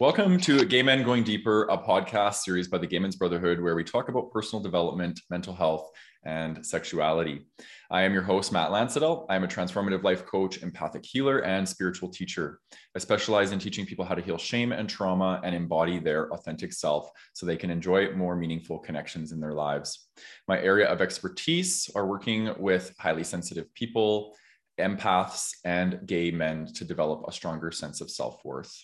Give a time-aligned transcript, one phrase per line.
[0.00, 3.74] Welcome to Gay Men Going Deeper, a podcast series by the Gay Men's Brotherhood where
[3.74, 5.90] we talk about personal development, mental health,
[6.24, 7.44] and sexuality.
[7.90, 9.26] I am your host, Matt Landsiedel.
[9.28, 12.60] I am a transformative life coach, empathic healer, and spiritual teacher.
[12.96, 16.72] I specialize in teaching people how to heal shame and trauma and embody their authentic
[16.72, 20.08] self so they can enjoy more meaningful connections in their lives.
[20.48, 24.34] My area of expertise are working with highly sensitive people,
[24.80, 28.74] empaths, and gay men to develop a stronger sense of self worth.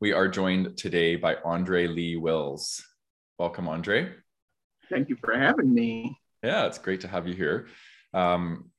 [0.00, 2.84] We are joined today by Andre Lee Wills.
[3.36, 4.12] Welcome, Andre.
[4.88, 6.16] Thank you for having me.
[6.40, 7.66] Yeah, it's great to have you here.
[8.14, 8.70] Um,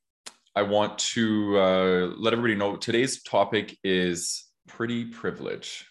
[0.56, 5.84] I want to uh, let everybody know today's topic is pretty privilege.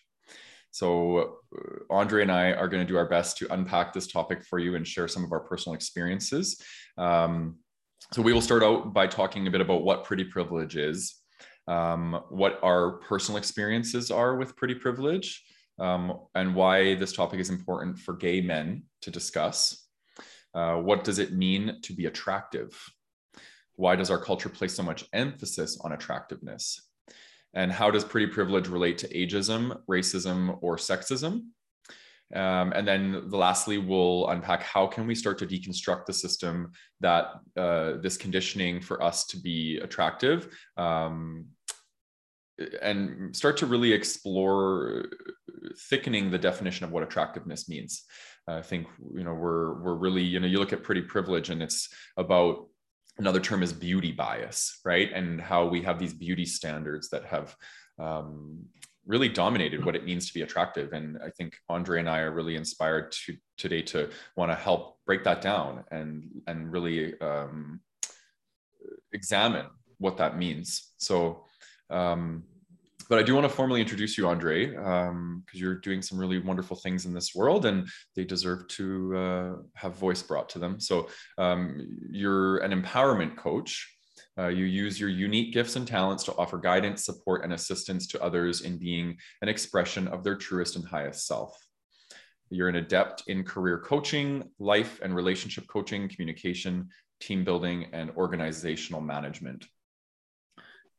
[0.71, 4.43] So, uh, Andre and I are going to do our best to unpack this topic
[4.43, 6.59] for you and share some of our personal experiences.
[6.97, 7.57] Um,
[8.13, 11.18] so, we will start out by talking a bit about what pretty privilege is,
[11.67, 15.43] um, what our personal experiences are with pretty privilege,
[15.79, 19.87] um, and why this topic is important for gay men to discuss.
[20.53, 22.77] Uh, what does it mean to be attractive?
[23.75, 26.89] Why does our culture place so much emphasis on attractiveness?
[27.53, 31.45] And how does pretty privilege relate to ageism, racism, or sexism?
[32.35, 37.39] Um, and then lastly, we'll unpack how can we start to deconstruct the system that
[37.57, 41.47] uh, this conditioning for us to be attractive um,
[42.81, 45.05] and start to really explore
[45.89, 48.03] thickening the definition of what attractiveness means.
[48.47, 51.61] I think you know we're we're really you know you look at pretty privilege and
[51.61, 52.67] it's about
[53.17, 55.11] another term is beauty bias, right?
[55.13, 57.55] And how we have these beauty standards that have
[57.99, 58.65] um,
[59.05, 60.93] really dominated what it means to be attractive.
[60.93, 64.99] And I think Andre and I are really inspired to today to want to help
[65.05, 67.81] break that down and and really um,
[69.11, 69.65] examine
[69.97, 70.93] what that means.
[70.97, 71.45] So
[71.89, 72.43] um,
[73.09, 76.37] but I do want to formally introduce you, Andre, because um, you're doing some really
[76.37, 80.79] wonderful things in this world, and they deserve to uh, have voice brought to them.
[80.79, 81.09] So
[81.39, 83.91] um, you're an empowerment coach.
[84.37, 88.21] Uh, you use your unique gifts and talents to offer guidance, support, and assistance to
[88.21, 91.57] others in being an expression of their truest and highest self.
[92.51, 99.01] You're an adept in career coaching, life and relationship coaching, communication, team building, and organizational
[99.01, 99.65] management.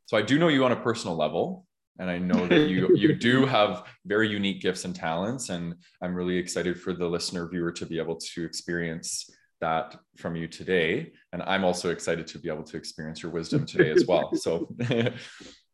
[0.07, 1.67] So I do know you on a personal level
[1.99, 6.15] and i know that you you do have very unique gifts and talents and i'm
[6.15, 9.31] really excited for the listener viewer to be able to experience
[9.61, 11.13] that from you today.
[11.33, 14.31] And i'm also excited to be able to experience your wisdom today as well.
[14.37, 14.75] So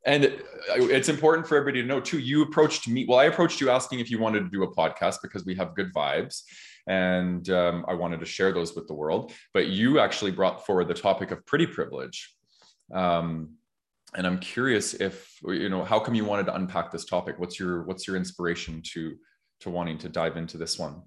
[0.06, 0.32] and
[0.68, 3.98] it's important for everybody to know too you approached me well i approached you asking
[3.98, 6.42] if you wanted to do a podcast because we have good vibes
[6.86, 9.32] and um, i wanted to share those with the world.
[9.52, 12.32] But you actually brought forward the topic of pretty privilege.
[12.94, 13.56] Um,
[14.14, 17.38] and i'm curious if you know how come you wanted to unpack this topic?
[17.38, 19.16] What's your what's your inspiration to
[19.60, 21.02] to wanting to dive into this one?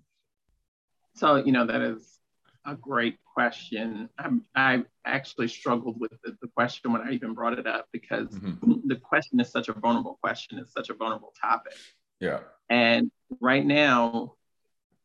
[1.16, 2.20] So you know that is
[2.66, 4.10] a great question.
[4.18, 8.28] I'm, i actually struggled with the, the, question when i even brought it up because
[8.30, 8.74] mm-hmm.
[8.86, 10.60] the question is such a vulnerable question.
[10.60, 11.74] It's such a vulnerable topic.
[12.20, 12.40] Yeah.
[12.70, 14.34] And right now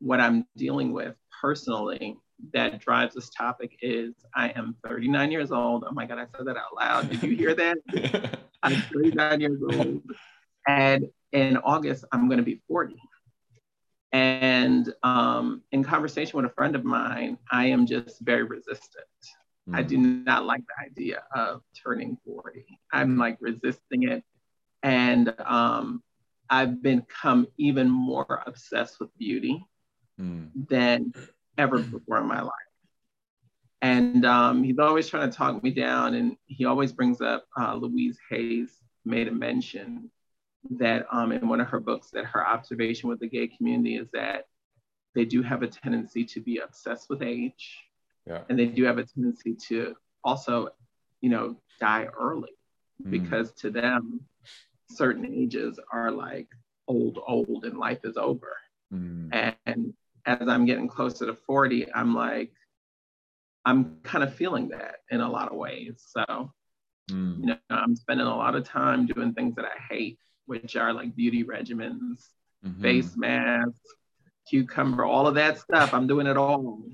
[0.01, 2.19] what i'm dealing with personally
[2.53, 5.85] that drives this topic is I am 39 years old.
[5.89, 7.11] Oh my God, I said that out loud.
[7.11, 8.39] Did you hear that?
[8.63, 10.03] I'm 39 years old.
[10.67, 12.97] And in August, I'm going to be 40.
[14.13, 19.07] And um, in conversation with a friend of mine, I am just very resistant.
[19.69, 19.77] Mm.
[19.77, 22.65] I do not like the idea of turning 40.
[22.93, 24.23] I'm like resisting it.
[24.83, 26.03] And um,
[26.49, 29.67] I've become even more obsessed with beauty
[30.21, 30.51] mm.
[30.69, 31.13] than
[31.59, 32.51] ever before in my life.
[33.83, 36.15] And um, he's always trying to talk me down.
[36.15, 40.11] And he always brings up uh, Louise Hayes made a mention
[40.79, 44.09] that um, in one of her books that her observation with the gay community is
[44.15, 44.47] that
[45.15, 47.79] they do have a tendency to be obsessed with age.
[48.27, 48.41] Yeah.
[48.49, 49.95] And they do have a tendency to
[50.25, 50.71] also,
[51.21, 52.53] you know, die early
[53.05, 53.11] mm.
[53.11, 54.21] because to them,
[54.91, 56.49] certain ages are like
[56.89, 58.57] old, old, and life is over.
[58.93, 59.55] Mm.
[59.67, 59.93] And
[60.27, 62.53] as I'm getting closer to 40, I'm like,
[63.65, 66.05] I'm kind of feeling that in a lot of ways.
[66.07, 66.53] So,
[67.11, 67.41] mm.
[67.41, 70.93] you know, I'm spending a lot of time doing things that I hate, which are
[70.93, 72.29] like beauty regimens,
[72.65, 72.83] mm-hmm.
[72.83, 73.81] face masks,
[74.49, 75.95] cucumber, all of that stuff.
[75.95, 76.85] I'm doing it all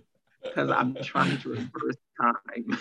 [0.43, 2.79] because I'm trying to reverse time.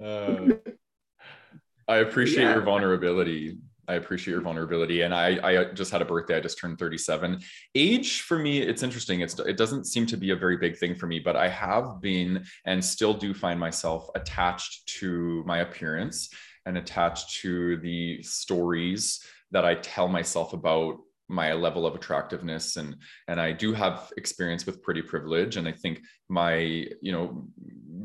[0.02, 0.54] uh,
[1.86, 2.54] I appreciate yeah.
[2.54, 3.58] your vulnerability
[3.88, 5.02] I appreciate your vulnerability.
[5.02, 6.36] And I, I just had a birthday.
[6.36, 7.40] I just turned 37.
[7.74, 9.20] Age for me, it's interesting.
[9.20, 12.00] It's, it doesn't seem to be a very big thing for me, but I have
[12.00, 16.30] been and still do find myself attached to my appearance
[16.66, 19.20] and attached to the stories
[19.50, 20.98] that I tell myself about
[21.28, 22.96] my level of attractiveness and
[23.28, 25.56] and I do have experience with pretty privilege.
[25.56, 27.46] And I think my you know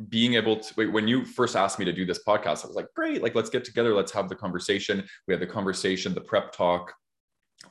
[0.08, 2.88] being able to when you first asked me to do this podcast I was like
[2.96, 5.04] great like let's get together let's have the conversation.
[5.28, 6.94] We had the conversation the prep talk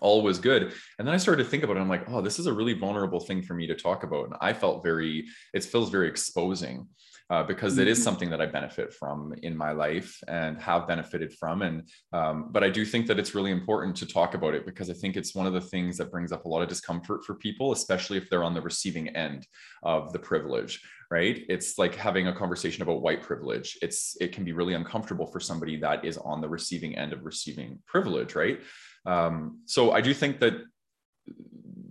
[0.01, 0.75] all was good.
[0.99, 2.75] And then i started to think about it i'm like oh this is a really
[2.75, 4.27] vulnerable thing for me to talk about.
[4.27, 5.25] And i felt very
[5.55, 6.87] it feels very exposing
[7.31, 7.83] uh, because mm-hmm.
[7.83, 8.05] it is mm-hmm.
[8.05, 11.63] something that I benefit from in my life and have benefited from.
[11.63, 14.89] And um, but I do think that it's really important to talk about it because
[14.91, 17.35] I think it's one of the things that brings up a lot of discomfort for
[17.35, 19.47] people, especially if they're on the receiving end
[19.83, 20.81] of the privilege.
[21.11, 21.43] Right?
[21.49, 23.79] It's like having a conversation about white privilege.
[23.81, 27.25] It's it can be really uncomfortable for somebody that is on the receiving end of
[27.25, 28.35] receiving privilege.
[28.35, 28.61] Right?
[29.07, 30.55] Um, so I do think that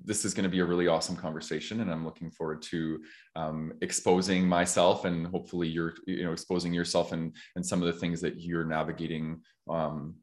[0.07, 3.00] this is going to be a really awesome conversation and i'm looking forward to
[3.36, 8.00] um, exposing myself and hopefully you're you know exposing yourself and and some of the
[8.00, 10.15] things that you're navigating um,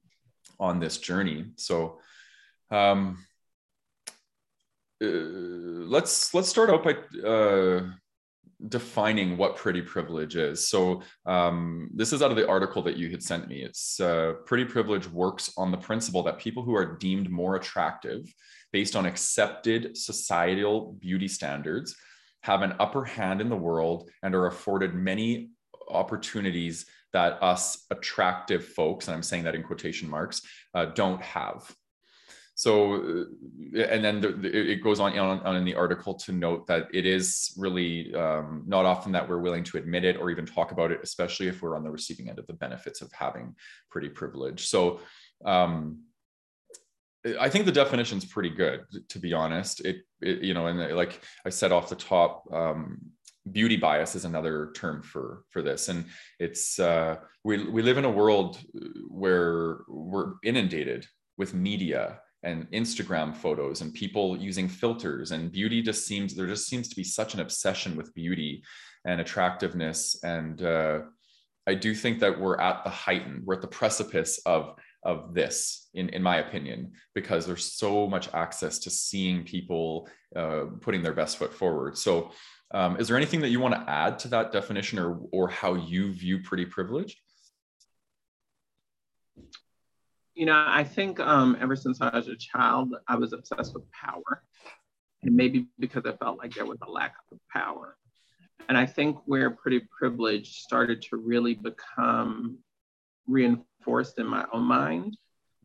[0.59, 1.99] on this journey so
[2.71, 3.19] um,
[5.03, 6.97] uh, let's let's start out by
[7.29, 7.83] uh,
[8.69, 10.69] defining what pretty privilege is.
[10.69, 13.63] So um, this is out of the article that you had sent me.
[13.63, 18.33] It's uh, pretty privilege works on the principle that people who are deemed more attractive
[18.75, 21.95] based on accepted societal beauty standards
[22.43, 25.51] have an upper hand in the world and are afforded many
[25.89, 30.43] opportunities that us attractive folks, and I'm saying that in quotation marks,
[30.75, 31.73] uh, don't have.
[32.57, 36.33] So uh, and then the, the, it goes on, on, on in the article to
[36.33, 40.33] note that it is really um, not often that we're willing to admit it or
[40.33, 43.13] even talk about it especially if we're on the receiving end of the benefits of
[43.13, 43.55] having
[43.89, 44.67] pretty privilege.
[44.67, 44.99] So
[45.45, 46.01] um,
[47.41, 49.81] I think the definition is pretty good, to be honest.
[49.81, 53.01] It, it, you know, and uh, like I said off the top, um,
[53.51, 56.05] beauty bias is another term for for this, and
[56.39, 58.59] it's uh, we we live in a world
[59.09, 61.07] where we're inundated
[61.37, 66.67] with media and Instagram photos and people using filters and beauty just seems there just
[66.67, 68.63] seems to be such an obsession with beauty
[69.07, 71.01] and attractiveness and uh,
[71.67, 75.89] I do think that we're at the heightened we're at the precipice of of this
[75.95, 81.13] in in my opinion because there's so much access to seeing people uh, putting their
[81.13, 82.31] best foot forward so
[82.73, 85.75] um, is there anything that you want to add to that definition or or how
[85.75, 87.17] you view pretty privilege
[90.35, 93.85] you know, I think um, ever since I was a child, I was obsessed with
[93.93, 94.43] power.
[95.23, 97.97] And maybe because I felt like there was a lack of power.
[98.69, 102.59] And I think where pretty privilege started to really become
[103.27, 105.17] reinforced in my own mind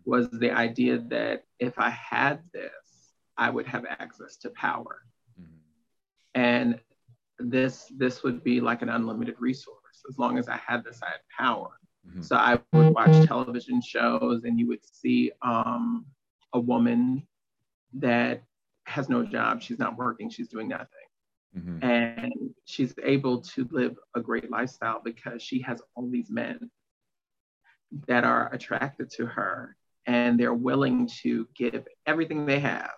[0.06, 2.72] was the idea that if I had this,
[3.38, 5.04] I would have access to power.
[5.40, 5.56] Mm-hmm.
[6.36, 6.80] And
[7.40, 10.04] this this would be like an unlimited resource.
[10.10, 11.80] As long as I had this, I had power.
[12.08, 12.22] Mm-hmm.
[12.22, 16.06] So I would watch television shows and you would see um,
[16.54, 17.26] a woman
[17.94, 18.44] that
[18.86, 20.99] has no job, she's not working, she's doing nothing.
[21.58, 21.84] Mm-hmm.
[21.84, 22.34] And
[22.66, 26.70] she's able to live a great lifestyle because she has all these men
[28.08, 29.76] that are attracted to her
[30.06, 32.92] and they're willing to give everything they have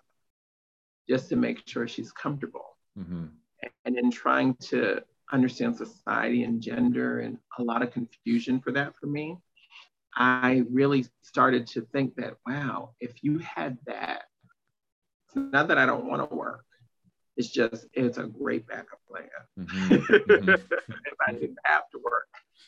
[1.09, 2.77] just to make sure she's comfortable.
[2.98, 3.25] Mm-hmm.
[3.86, 5.01] And in trying to
[5.31, 9.38] understand society and gender and a lot of confusion for that for me,
[10.15, 14.24] I really started to think that, wow, if you had that,
[15.27, 16.65] it's not that I don't want to work,
[17.41, 19.27] it's just, it's a great backup plan.
[19.60, 19.93] Mm-hmm.
[19.95, 20.50] Mm-hmm.
[20.50, 22.27] if I didn't have to work.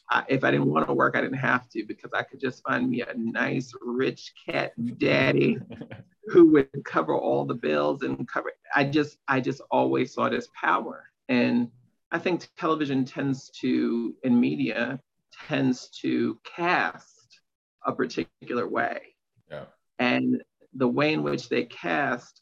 [0.10, 2.63] I, if I didn't want to work, I didn't have to because I could just
[2.63, 5.60] find me a nice, rich cat daddy
[6.27, 8.51] who would cover all the bills and cover.
[8.75, 11.03] I just, I just always saw this power.
[11.30, 11.70] And
[12.12, 15.00] I think television tends to, in media,
[15.48, 17.42] tends to cast
[17.86, 19.15] a particular way.
[19.51, 19.65] Yeah.
[20.00, 20.42] And
[20.74, 22.42] the way in which they cast,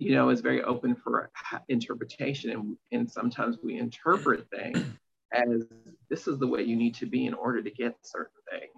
[0.00, 1.30] you know, is very open for
[1.68, 2.50] interpretation.
[2.50, 4.82] And, and sometimes we interpret things
[5.32, 5.66] as
[6.08, 8.72] this is the way you need to be in order to get certain things.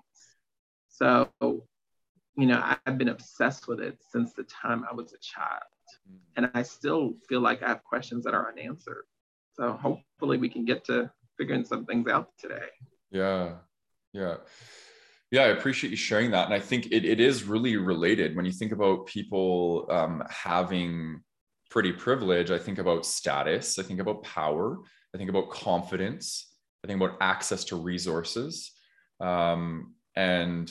[0.88, 5.62] So, you know, I've been obsessed with it since the time I was a child.
[6.10, 6.18] Mm.
[6.36, 9.04] And I still feel like I have questions that are unanswered.
[9.54, 12.68] So hopefully we can get to figuring some things out today.
[13.12, 13.54] Yeah.
[14.12, 14.38] Yeah.
[15.32, 16.44] Yeah, I appreciate you sharing that.
[16.44, 21.22] And I think it, it is really related when you think about people um, having
[21.70, 22.50] pretty privilege.
[22.50, 24.78] I think about status, I think about power,
[25.14, 28.72] I think about confidence, I think about access to resources.
[29.20, 30.70] Um, and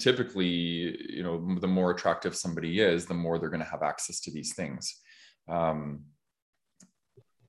[0.00, 4.18] typically, you know, the more attractive somebody is, the more they're going to have access
[4.22, 4.92] to these things.
[5.48, 6.00] Um,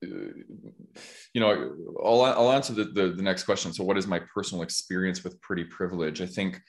[0.02, 3.74] you know, I'll, I'll answer the, the, the next question.
[3.74, 6.22] So, what is my personal experience with pretty privilege?
[6.22, 6.62] I think,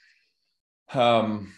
[0.93, 1.53] um,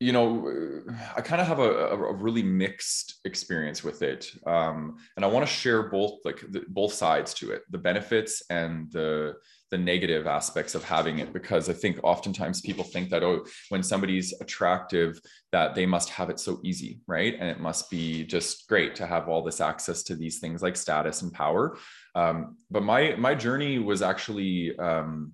[0.00, 0.82] you know,
[1.16, 5.46] I kind of have a, a, really mixed experience with it, um, and I want
[5.46, 9.36] to share both like the, both sides to it, the benefits and the
[9.72, 13.82] the negative aspects of having it because i think oftentimes people think that oh when
[13.82, 17.34] somebody's attractive that they must have it so easy right?
[17.38, 20.76] And it must be just great to have all this access to these things like
[20.76, 21.76] status and power.
[22.14, 25.32] Um, but my my journey was actually um,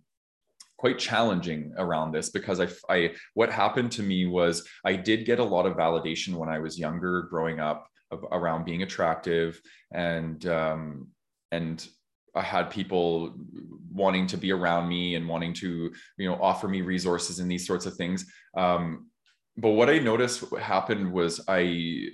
[0.77, 5.41] quite challenging around this because I, I what happened to me was i did get
[5.41, 7.89] a lot of validation when i was younger growing up
[8.31, 9.61] around being attractive
[9.93, 11.09] and um,
[11.51, 11.85] and
[12.35, 13.35] I had people
[13.93, 17.67] wanting to be around me and wanting to, you know, offer me resources and these
[17.67, 18.27] sorts of things.
[18.57, 19.09] Um,
[19.57, 22.11] but what I noticed happened was I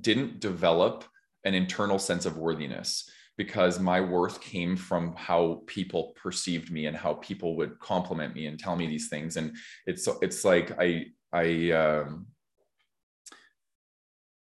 [0.00, 1.04] didn't develop
[1.44, 6.96] an internal sense of worthiness because my worth came from how people perceived me and
[6.96, 9.36] how people would compliment me and tell me these things.
[9.36, 12.26] And it's it's like I I um,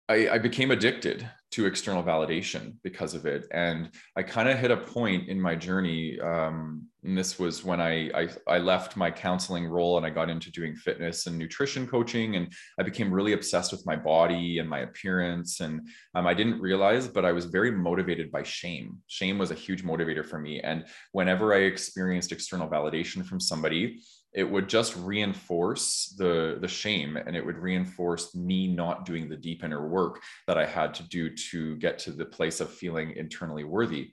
[0.09, 3.47] I, I became addicted to external validation because of it.
[3.52, 6.19] And I kind of hit a point in my journey.
[6.21, 10.30] Um, and this was when I, I, I left my counseling role and I got
[10.30, 12.37] into doing fitness and nutrition coaching.
[12.37, 15.61] And I became really obsessed with my body and my appearance.
[15.61, 18.99] And um, I didn't realize, but I was very motivated by shame.
[19.09, 20.61] Shame was a huge motivator for me.
[20.61, 27.16] And whenever I experienced external validation from somebody, it would just reinforce the the shame
[27.16, 31.02] and it would reinforce me not doing the deep inner work that i had to
[31.04, 34.12] do to get to the place of feeling internally worthy.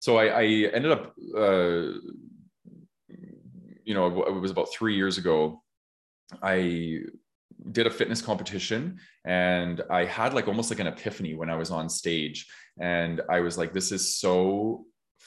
[0.00, 1.98] So i, I ended up uh,
[3.84, 5.62] you know it was about three years ago
[6.42, 7.00] i
[7.72, 11.70] did a fitness competition and i had like almost like an epiphany when i was
[11.70, 12.46] on stage.
[12.78, 14.84] And i was like this is so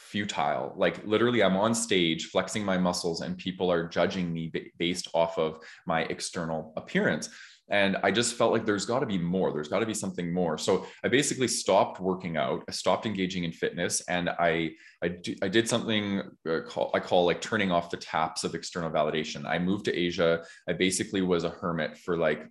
[0.10, 0.74] futile.
[0.75, 5.08] Like literally, I'm on stage flexing my muscles, and people are judging me b- based
[5.13, 7.30] off of my external appearance.
[7.72, 9.54] And I just felt like there's got to be more.
[9.54, 10.58] There's got to be something more.
[10.58, 12.63] So I basically stopped working out.
[12.68, 14.72] I stopped engaging in fitness, and I
[15.04, 18.56] I, do, I did something uh, call, I call like turning off the taps of
[18.56, 19.46] external validation.
[19.46, 20.44] I moved to Asia.
[20.68, 22.48] I basically was a hermit for like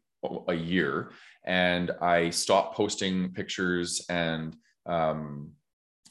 [0.49, 1.11] a year,
[1.45, 5.53] and I stopped posting pictures and um,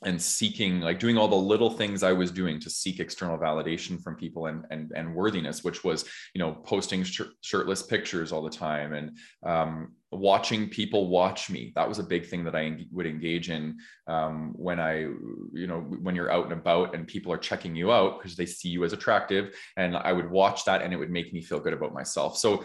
[0.06, 4.02] and seeking like doing all the little things i was doing to seek external validation
[4.02, 7.04] from people and and, and worthiness which was you know posting
[7.42, 11.74] shirtless pictures all the time and um, watching people watch me.
[11.76, 13.78] That was a big thing that i would engage in
[14.08, 17.92] um, when i you know when you're out and about and people are checking you
[17.92, 21.12] out because they see you as attractive and i would watch that and it would
[21.12, 22.38] make me feel good about myself.
[22.38, 22.64] So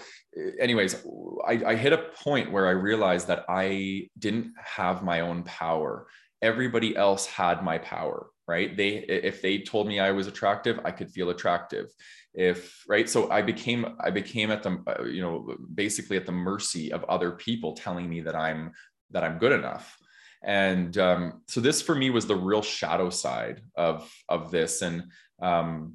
[0.61, 1.05] anyways
[1.47, 6.07] I, I hit a point where i realized that i didn't have my own power
[6.43, 8.77] everybody else had my power right?
[8.77, 11.87] They if they told me i was attractive i could feel attractive.
[12.35, 13.09] If right?
[13.09, 17.05] So i became i became at the uh, you know basically at the mercy of
[17.05, 18.73] other people telling me that i'm
[19.11, 19.97] that i'm good enough.
[20.45, 24.83] And um, so this for me was the real shadow side of of this.
[24.83, 25.05] And
[25.41, 25.95] um,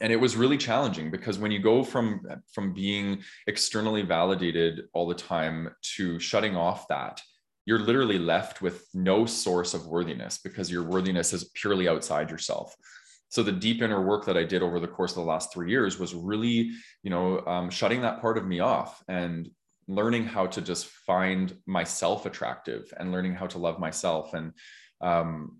[0.00, 2.20] and it was really challenging because when you go from
[2.52, 7.22] from being externally validated all the time to shutting off that
[7.66, 12.74] you're literally left with no source of worthiness because your worthiness is purely outside yourself.
[13.28, 15.70] So the deep inner work that i did over the course of the last three
[15.70, 16.70] years was really
[17.02, 19.50] you know um, shutting that part of me off and
[19.88, 24.34] learning how to just find myself attractive and learning how to love myself.
[24.34, 24.52] And
[25.00, 25.58] um,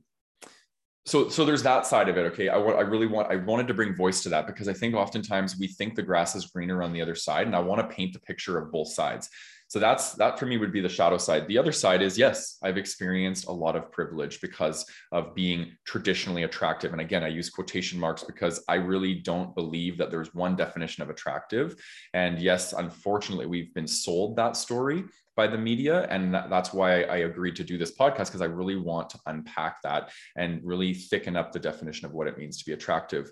[1.04, 2.32] so so there's that side of it.
[2.32, 2.48] Okay.
[2.48, 5.56] I, I really want i wanted to bring voice to that because i think oftentimes
[5.58, 8.12] we think the grass is greener on the other side and i want to paint
[8.12, 9.28] the picture of both sides
[9.76, 11.46] so that's that for me would be the shadow side.
[11.48, 16.44] The other side is yes i've experienced a lot of privilege because of being traditionally
[16.44, 16.92] attractive.
[16.92, 21.02] And again i use quotation marks because i really don't believe that there's one definition
[21.02, 21.76] of attractive.
[22.14, 25.04] And yes unfortunately we've been sold that story
[25.36, 26.06] by the media.
[26.08, 29.82] And that's why i agreed to do this podcast because i really want to unpack
[29.82, 33.30] that and really thicken up the definition of what it means to be attractive.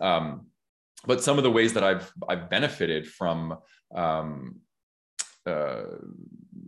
[0.00, 0.46] Um,
[1.06, 3.56] but some of the ways that i've i've benefited from
[3.94, 4.56] um,
[5.46, 5.84] uh,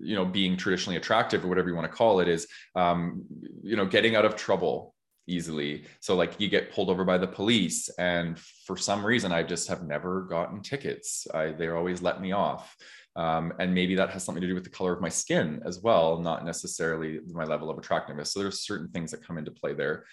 [0.00, 3.24] you know being traditionally attractive or whatever you want to call it is um,
[3.62, 4.94] you know getting out of trouble
[5.28, 5.84] easily.
[6.00, 9.68] So like you get pulled over by the police and for some reason i just
[9.68, 11.26] have never gotten tickets.
[11.32, 12.74] I, they always let me off.
[13.14, 15.80] Um, and maybe that has something to do with the color of my skin as
[15.80, 18.32] well not necessarily my level of attractiveness.
[18.32, 20.04] So there's certain things that come into play there.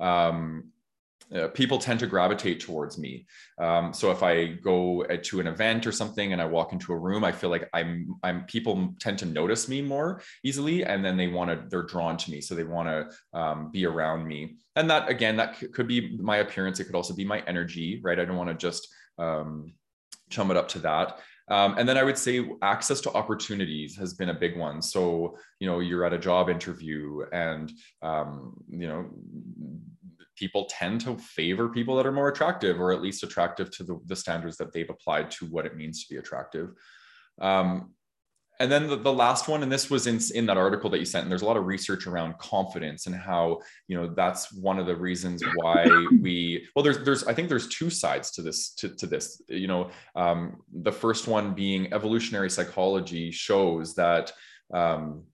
[0.00, 0.70] Um,
[1.34, 3.26] uh, people tend to gravitate towards me.
[3.58, 6.98] Um, so if I go to an event or something and I walk into a
[6.98, 11.16] room, I feel like I'm I'm people tend to notice me more easily, and then
[11.16, 14.56] they want to they're drawn to me, so they want to um, be around me.
[14.76, 16.80] And that again, that c- could be my appearance.
[16.80, 18.18] It could also be my energy, right?
[18.18, 19.72] I don't want to just um,
[20.30, 21.18] chum it up to that.
[21.48, 24.80] Um, and then I would say access to opportunities has been a big one.
[24.80, 27.70] So, you know, you're at a job interview and,
[28.00, 29.10] um, you know,
[30.36, 34.00] people tend to favor people that are more attractive or at least attractive to the,
[34.06, 36.70] the standards that they've applied to what it means to be attractive.
[37.40, 37.92] Um,
[38.60, 41.04] and then the, the, last one, and this was in, in that article that you
[41.04, 44.78] sent, and there's a lot of research around confidence and how, you know, that's one
[44.78, 45.84] of the reasons why
[46.20, 49.66] we, well, there's, there's, I think there's two sides to this, to, to this, you
[49.66, 54.32] know, um, the first one being evolutionary psychology shows that
[54.72, 55.24] um,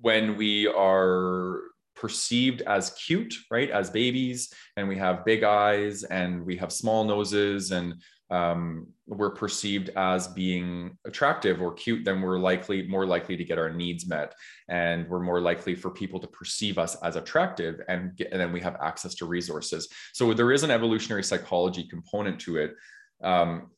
[0.00, 1.60] when we are
[2.00, 7.04] perceived as cute, right, as babies, and we have big eyes and we have small
[7.04, 7.94] noses and
[8.30, 13.58] um, we're perceived as being attractive or cute, then we're likely more likely to get
[13.58, 14.34] our needs met,
[14.68, 18.52] and we're more likely for people to perceive us as attractive, and, get, and then
[18.52, 19.88] we have access to resources.
[20.12, 22.76] So there is an evolutionary psychology component to it.
[23.22, 23.72] Um,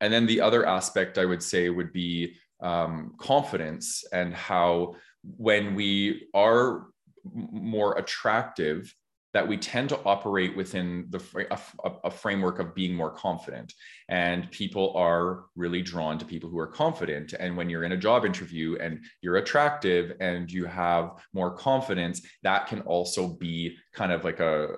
[0.00, 4.94] and then the other aspect I would say would be um, confidence and how
[5.36, 6.86] when we are
[7.32, 8.94] more attractive
[9.34, 13.74] that we tend to operate within the a, a, framework of being more confident.
[14.08, 17.34] And people are really drawn to people who are confident.
[17.38, 22.22] And when you're in a job interview and you're attractive and you have more confidence
[22.42, 24.68] that can also be kind of like a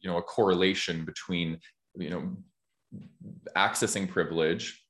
[0.00, 1.58] you know a correlation between
[1.96, 2.36] you know
[3.56, 4.82] accessing privilege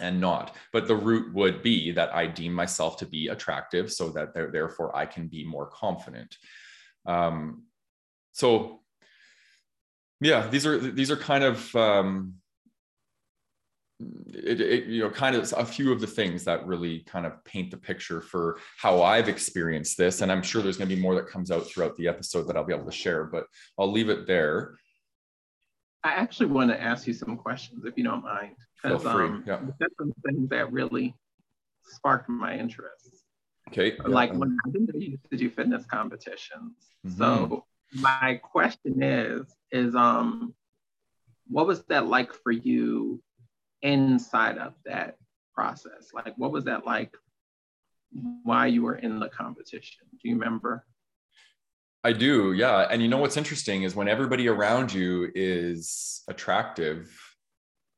[0.00, 4.10] and not but the root would be that i deem myself to be attractive so
[4.10, 6.36] that therefore i can be more confident.
[7.06, 7.64] Um,
[8.32, 8.80] so
[10.20, 12.34] yeah these are these are kind of um,
[14.00, 17.42] it, it, you know kind of a few of the things that really kind of
[17.44, 20.20] paint the picture for how i've experienced this.
[20.20, 22.56] And i'm sure there's going to be more that comes out throughout the episode that
[22.56, 23.44] i'll be able to share but
[23.78, 24.76] i'll leave it there
[26.08, 29.60] i actually want to ask you some questions if you don't mind because um, yeah.
[29.78, 31.14] that's some things that really
[31.84, 33.24] sparked my interest
[33.68, 34.36] okay like yeah.
[34.36, 36.72] when i didn't used to do fitness competitions
[37.06, 37.18] mm-hmm.
[37.18, 40.54] so my question is is um
[41.46, 43.22] what was that like for you
[43.82, 45.16] inside of that
[45.54, 47.14] process like what was that like
[48.42, 50.84] why you were in the competition do you remember
[52.04, 57.10] i do yeah and you know what's interesting is when everybody around you is attractive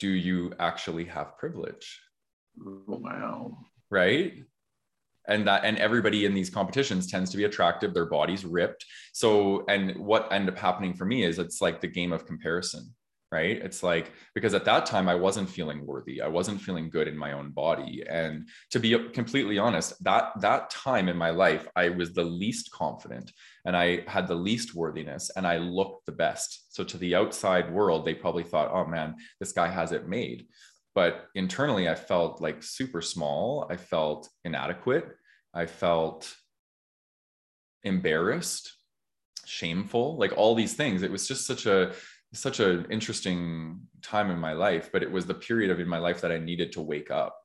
[0.01, 2.01] do you actually have privilege?
[2.67, 3.59] Oh, wow.
[3.91, 4.33] Right?
[5.29, 8.85] And that and everybody in these competitions tends to be attractive their bodies ripped.
[9.13, 12.93] So and what ended up happening for me is it's like the game of comparison
[13.33, 13.59] right?
[13.59, 16.21] It's like because at that time i wasn't feeling worthy.
[16.21, 18.03] I wasn't feeling good in my own body.
[18.09, 22.71] And to be completely honest that that time in my life i was the least
[22.73, 23.33] confident
[23.65, 26.75] and i had the least worthiness and i looked the best.
[26.75, 30.47] So to the outside world they probably thought oh man this guy has it made.
[30.95, 33.67] But internally i felt like super small.
[33.71, 35.07] I felt inadequate.
[35.55, 36.35] I felt
[37.83, 38.77] embarrassed,
[39.47, 41.03] shameful, like all these things.
[41.03, 41.93] It was just such a
[42.33, 45.99] such an interesting time in my life, but it was the period of in my
[45.99, 47.37] life that I needed to wake up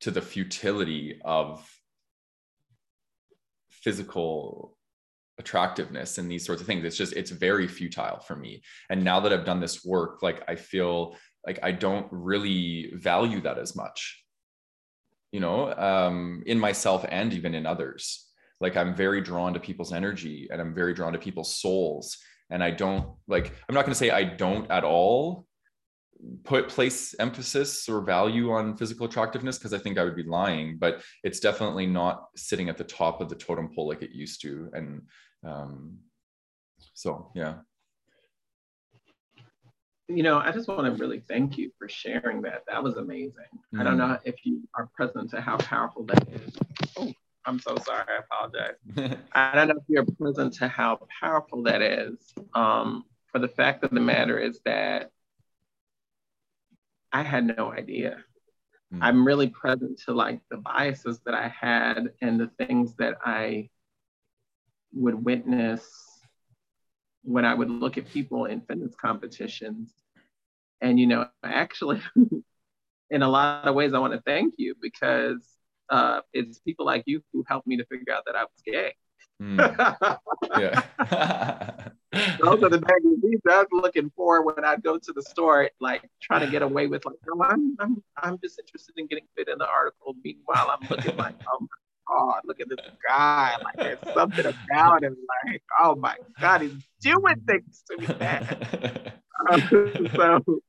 [0.00, 1.68] to the futility of
[3.70, 4.76] physical
[5.38, 6.84] attractiveness and these sorts of things.
[6.84, 8.62] It's just it's very futile for me.
[8.90, 11.16] And now that I've done this work, like I feel
[11.46, 14.26] like I don't really value that as much
[15.36, 18.26] you know, um, in myself and even in others.
[18.58, 22.16] Like I'm very drawn to people's energy and I'm very drawn to people's souls.
[22.50, 25.46] And I don't like, I'm not going to say I don't at all
[26.44, 30.78] put place emphasis or value on physical attractiveness because I think I would be lying,
[30.78, 34.40] but it's definitely not sitting at the top of the totem pole like it used
[34.42, 34.70] to.
[34.72, 35.02] And
[35.44, 35.98] um,
[36.94, 37.56] so, yeah
[40.08, 42.62] you know, I just want to really thank you for sharing that.
[42.68, 43.32] That was amazing.
[43.74, 43.80] Mm.
[43.80, 44.08] I don't mm.
[44.08, 46.56] know if you are present to how powerful that is.
[46.96, 47.12] Oh,
[47.46, 48.04] I'm so sorry.
[48.08, 49.18] I apologize.
[49.32, 52.34] I don't know if you're present to how powerful that is.
[52.54, 55.10] Um, for the fact of the matter is that
[57.12, 58.24] I had no idea.
[58.92, 58.98] Mm.
[59.00, 63.70] I'm really present to like the biases that I had and the things that I
[64.92, 65.86] would witness
[67.22, 69.92] when I would look at people in fitness competitions.
[70.80, 72.00] And, you know, actually,
[73.10, 75.55] in a lot of ways, I want to thank you because
[75.88, 78.94] uh, it's people like you who helped me to figure out that I was gay.
[79.42, 80.18] Mm.
[80.58, 81.88] yeah.
[82.40, 86.08] those are the magazines I was looking for when I go to the store, like
[86.22, 89.48] trying to get away with like, oh, I'm I'm I'm just interested in getting fit
[89.48, 90.14] in the article.
[90.24, 91.66] Meanwhile, I'm looking like, oh my
[92.08, 93.56] god, look at this guy.
[93.62, 95.16] Like there's something about him.
[95.44, 99.12] Like, oh my god, he's doing things to me, man.
[100.14, 100.60] so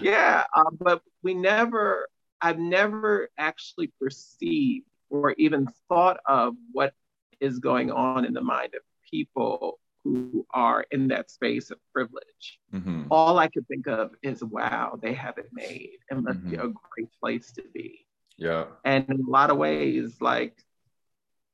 [0.00, 2.08] yeah, um, but we never.
[2.42, 6.92] I've never actually perceived or even thought of what
[7.40, 12.58] is going on in the mind of people who are in that space of privilege.
[12.74, 13.04] Mm-hmm.
[13.10, 15.98] All I could think of is, wow, they have it made.
[16.10, 16.50] It must mm-hmm.
[16.50, 18.06] be a great place to be.
[18.36, 18.64] Yeah.
[18.84, 20.58] And in a lot of ways, like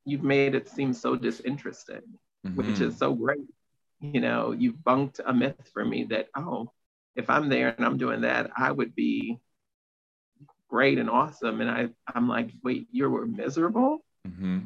[0.06, 2.04] you've made it seem so disinterested,
[2.46, 2.56] mm-hmm.
[2.56, 3.46] which is so great.
[4.00, 6.72] You know, you've bunked a myth for me that, oh,
[7.16, 9.40] if I'm there and I'm doing that, I would be
[10.68, 11.60] great and awesome.
[11.60, 13.98] And I, I'm like, wait, you were miserable?
[14.26, 14.58] Mm-hmm.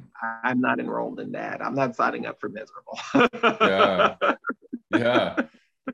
[0.44, 1.64] I'm not enrolled in that.
[1.64, 2.98] I'm not signing up for miserable.
[3.60, 4.16] yeah.
[4.94, 5.36] Yeah.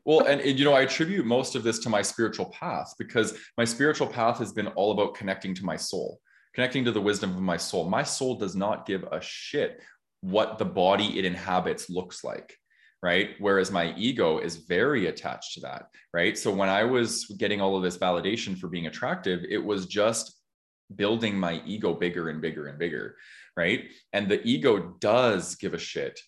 [0.04, 3.38] Well, and, and, you know, I attribute most of this to my spiritual path because
[3.56, 6.20] my spiritual path has been all about connecting to my soul,
[6.52, 7.88] connecting to the wisdom of my soul.
[7.88, 9.80] My soul does not give a shit
[10.20, 12.58] what the body it inhabits looks like
[13.02, 13.30] right?
[13.38, 16.36] Whereas my ego is very attached to that right?
[16.36, 20.34] So when i was getting all of this validation for being attractive it was just
[20.94, 23.16] building my ego bigger and bigger and bigger
[23.56, 23.86] right?
[24.12, 26.20] And the ego does give a shit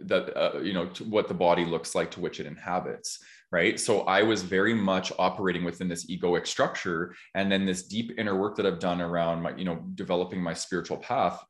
[0.00, 3.18] that uh, you know what the body looks like to which it inhabits
[3.50, 3.78] right?
[3.78, 8.34] So i was very much operating within this egoic structure and then this deep inner
[8.34, 11.44] work that i've done around my you know developing my spiritual path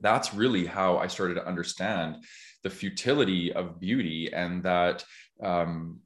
[0.00, 2.16] that's really how i started to understand
[2.62, 5.04] the futility of beauty and that
[5.42, 6.00] um,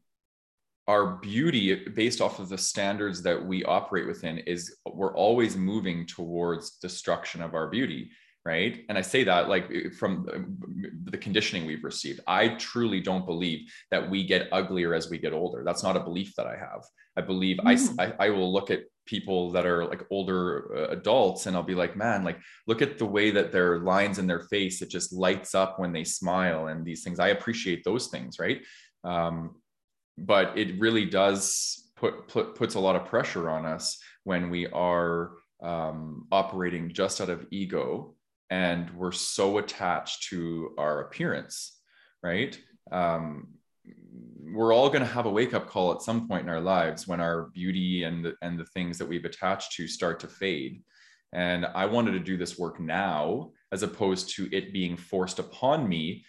[0.89, 6.07] our beauty based off of the standards that we operate within is we're always moving
[6.07, 8.11] towards destruction of our beauty
[8.45, 8.85] right?
[8.89, 10.27] And i say that like from
[11.05, 12.21] the conditioning we've received.
[12.27, 15.63] I truly don't believe that we get uglier as we get older.
[15.65, 16.83] That's not a belief that i have.
[17.17, 17.99] I believe mm.
[17.99, 21.63] I, I, I will look at people that are like older uh, adults and i'll
[21.65, 24.89] be like man like look at the way that their lines in their face it
[24.89, 27.19] just lights up when they smile and these things.
[27.19, 28.61] I appreciate those things right?
[29.05, 29.57] Um,
[30.19, 34.67] but it really does put, put puts a lot of pressure on us when we
[34.69, 38.15] are um, operating just out of ego
[38.53, 41.79] and we're so attached to our appearance
[42.23, 42.59] right
[42.91, 43.49] um,
[44.55, 47.09] we're all going to have a wake up call at some point in our lives
[47.09, 50.83] when our beauty and the, and the things that we've attached to start to fade
[51.33, 55.89] and i wanted to do this work now as opposed to it being forced upon
[55.89, 56.25] me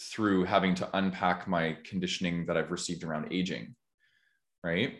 [0.00, 3.74] through having to unpack my conditioning that I've received around aging.
[4.64, 4.94] Right.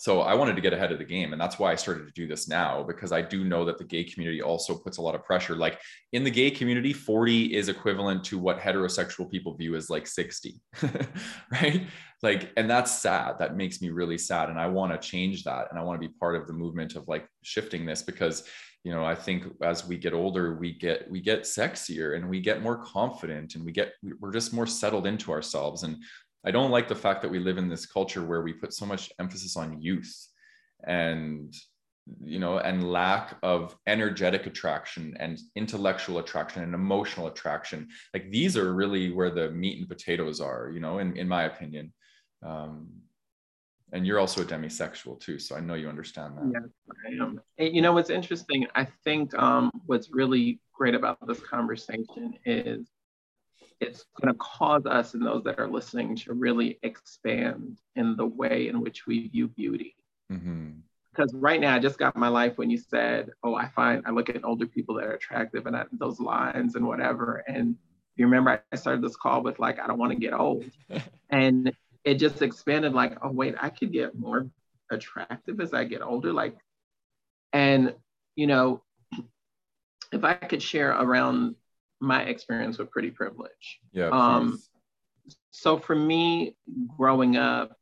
[0.00, 1.34] So I wanted to get ahead of the game.
[1.34, 3.84] And that's why I started to do this now, because I do know that the
[3.84, 5.54] gay community also puts a lot of pressure.
[5.54, 5.78] Like
[6.14, 10.58] in the gay community, 40 is equivalent to what heterosexual people view as like 60.
[11.52, 11.86] right.
[12.22, 13.38] Like, and that's sad.
[13.40, 14.48] That makes me really sad.
[14.48, 15.66] And I want to change that.
[15.68, 18.44] And I want to be part of the movement of like shifting this because
[18.82, 22.40] you know i think as we get older we get we get sexier and we
[22.40, 25.98] get more confident and we get we're just more settled into ourselves and
[26.44, 28.86] i don't like the fact that we live in this culture where we put so
[28.86, 30.26] much emphasis on youth
[30.84, 31.54] and
[32.22, 37.88] you know and lack of energetic attraction and intellectual attraction and emotional attraction.
[38.14, 41.44] Like these are really where the meat and potatoes are you know in, in my
[41.44, 41.92] opinion.
[42.44, 42.88] Um,
[43.92, 46.50] and you're also a demisexual too so i know you understand that.
[46.52, 46.70] Yes
[47.04, 47.40] i am.
[47.58, 52.86] You know what's interesting i think um, what's really great about this conversation is
[53.80, 58.26] it's going to cause us and those that are listening to really expand in the
[58.26, 59.96] way in which we view beauty
[60.32, 60.70] mm-hmm.
[61.12, 64.10] because right now i just got my life when you said oh i find i
[64.10, 67.76] look at older people that are attractive and I, those lines and whatever and
[68.16, 70.64] you remember i started this call with like i don't want to get old
[71.30, 71.72] and
[72.04, 74.48] it just expanded like, oh, wait, I could get more
[74.90, 76.32] attractive as I get older.
[76.32, 76.56] Like,
[77.52, 77.94] and,
[78.36, 78.82] you know,
[80.12, 81.56] if I could share around
[82.00, 83.80] my experience with pretty privilege.
[83.92, 84.08] Yeah.
[84.08, 84.60] Um,
[85.50, 86.56] so for me,
[86.96, 87.76] growing up,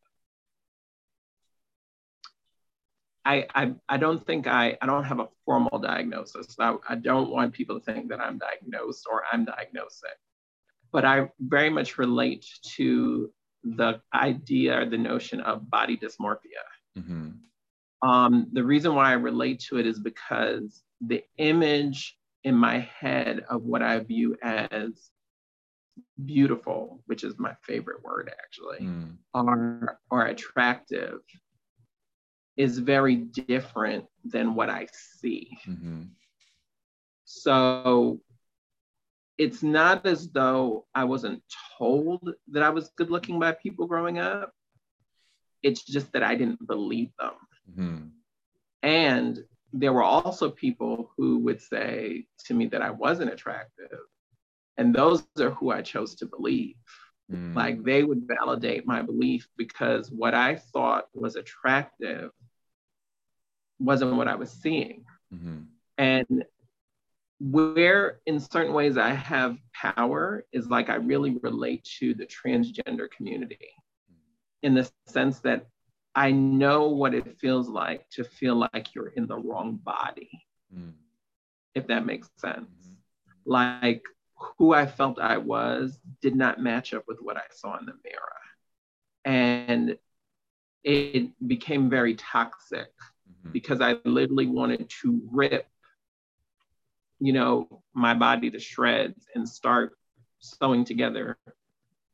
[3.24, 6.56] I, I, I don't think I, I don't have a formal diagnosis.
[6.58, 10.10] I, I don't want people to think that I'm diagnosed or I'm diagnosing,
[10.92, 13.30] but I very much relate to
[13.62, 16.64] the idea or the notion of body dysmorphia.
[16.98, 18.08] Mm-hmm.
[18.08, 23.44] Um, the reason why I relate to it is because the image in my head
[23.48, 25.10] of what I view as
[26.24, 29.16] beautiful, which is my favorite word actually, mm.
[29.34, 31.20] or, or attractive,
[32.56, 35.58] is very different than what I see.
[35.66, 36.02] Mm-hmm.
[37.24, 38.20] So
[39.36, 41.42] it's not as though I wasn't
[41.78, 44.52] told that I was good looking by people growing up.
[45.62, 47.34] It's just that I didn't believe them.
[47.70, 48.06] Mm-hmm.
[48.82, 53.98] And there were also people who would say to me that I wasn't attractive.
[54.76, 56.76] And those are who I chose to believe.
[57.30, 57.54] Mm.
[57.54, 62.30] Like they would validate my belief because what I thought was attractive
[63.78, 65.04] wasn't what I was seeing.
[65.34, 65.62] Mm-hmm.
[65.98, 66.44] And
[67.40, 73.10] where in certain ways I have power is like I really relate to the transgender
[73.10, 73.70] community
[74.62, 75.66] in the sense that
[76.18, 80.44] I know what it feels like to feel like you're in the wrong body,
[80.76, 80.90] mm.
[81.76, 82.66] if that makes sense.
[82.82, 82.92] Mm-hmm.
[83.46, 84.02] Like
[84.58, 87.94] who I felt I was did not match up with what I saw in the
[88.04, 88.32] mirror.
[89.24, 89.96] And
[90.82, 92.90] it became very toxic
[93.30, 93.52] mm-hmm.
[93.52, 95.68] because I literally wanted to rip,
[97.20, 99.92] you know, my body to shreds and start
[100.40, 101.38] sewing together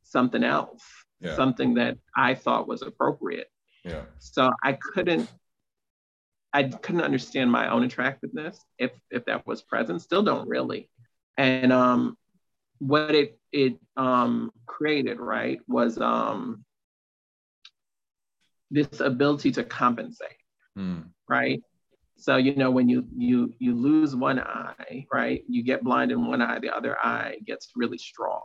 [0.02, 0.84] something else,
[1.20, 1.36] yeah.
[1.36, 3.50] something that I thought was appropriate.
[3.84, 4.02] Yeah.
[4.18, 5.30] So I couldn't
[6.52, 10.00] I couldn't understand my own attractiveness if if that was present.
[10.02, 10.88] Still don't really.
[11.36, 12.16] And um
[12.78, 16.64] what it it um created, right, was um
[18.70, 20.28] this ability to compensate.
[20.78, 21.08] Mm.
[21.28, 21.62] Right.
[22.16, 25.42] So you know when you you you lose one eye, right?
[25.48, 28.42] You get blind in one eye, the other eye gets really strong,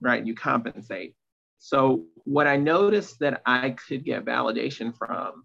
[0.00, 0.24] right?
[0.24, 1.14] You compensate.
[1.58, 5.44] So what I noticed that I could get validation from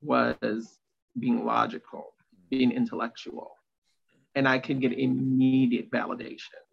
[0.00, 0.78] was
[1.18, 2.14] being logical,
[2.50, 3.52] being intellectual.
[4.34, 6.64] And I could get immediate validation.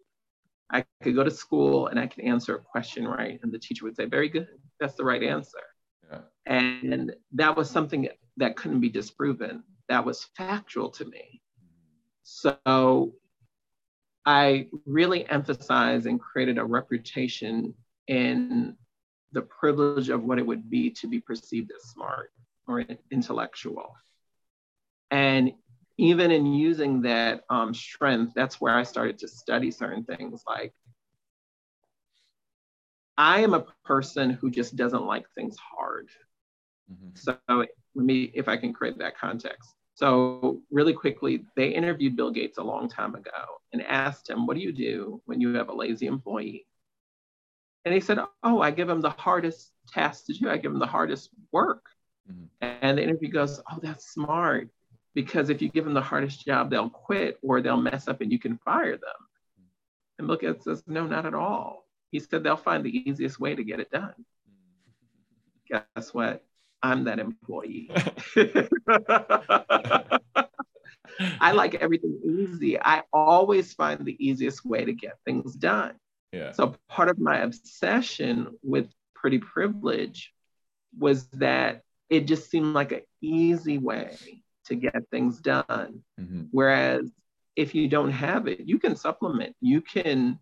[0.70, 3.84] I could go to school and I could answer a question right, and the teacher
[3.84, 4.48] would say, Very good,
[4.80, 5.58] that's the right answer.
[6.10, 6.18] Yeah.
[6.46, 8.08] And that was something
[8.38, 11.42] that couldn't be disproven, that was factual to me.
[12.22, 13.12] So
[14.24, 17.74] I really emphasized and created a reputation
[18.08, 18.76] in
[19.32, 22.30] the privilege of what it would be to be perceived as smart
[22.66, 23.94] or intellectual.
[25.10, 25.52] And
[25.98, 30.42] even in using that um, strength, that's where I started to study certain things.
[30.46, 30.72] Like,
[33.16, 36.08] I am a person who just doesn't like things hard.
[36.90, 37.10] Mm-hmm.
[37.14, 39.74] So, let me, if I can create that context.
[39.94, 44.56] So, really quickly, they interviewed Bill Gates a long time ago and asked him, What
[44.56, 46.66] do you do when you have a lazy employee?
[47.84, 50.48] And he said, Oh, I give them the hardest task to do.
[50.48, 51.86] I give them the hardest work.
[52.30, 52.76] Mm-hmm.
[52.82, 54.68] And the interview goes, Oh, that's smart.
[55.14, 58.32] Because if you give them the hardest job, they'll quit or they'll mess up and
[58.32, 59.00] you can fire them.
[60.18, 61.86] And Bill Gates says, No, not at all.
[62.10, 64.14] He said they'll find the easiest way to get it done.
[65.96, 66.44] Guess what?
[66.82, 67.90] I'm that employee.
[71.40, 72.80] I like everything easy.
[72.80, 75.94] I always find the easiest way to get things done.
[76.32, 76.52] Yeah.
[76.52, 80.32] So part of my obsession with pretty privilege
[80.98, 84.16] was that it just seemed like an easy way
[84.66, 86.02] to get things done.
[86.20, 86.44] Mm-hmm.
[86.50, 87.10] Whereas
[87.56, 89.54] if you don't have it, you can supplement.
[89.60, 90.38] You can,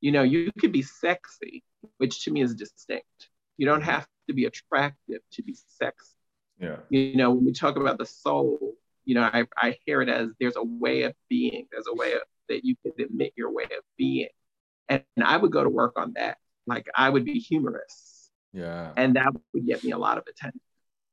[0.00, 1.62] you know, you could be sexy,
[1.98, 3.28] which to me is distinct.
[3.56, 6.14] You don't have to be attractive to be sexy.
[6.60, 6.76] Yeah.
[6.90, 8.74] You know, when we talk about the soul,
[9.04, 12.14] you know, I, I hear it as there's a way of being, there's a way
[12.14, 14.28] of, that you can admit your way of being.
[14.88, 16.38] And I would go to work on that.
[16.66, 18.30] Like I would be humorous.
[18.52, 18.92] Yeah.
[18.96, 20.60] And that would get me a lot of attention.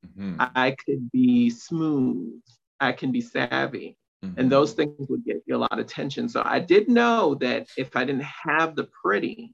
[0.06, 0.36] Mm-hmm.
[0.40, 2.42] I could be smooth.
[2.80, 3.98] I can be savvy.
[4.24, 4.40] Mm-hmm.
[4.40, 6.30] And those things would get you a lot of attention.
[6.30, 9.54] So I did know that if I didn't have the pretty,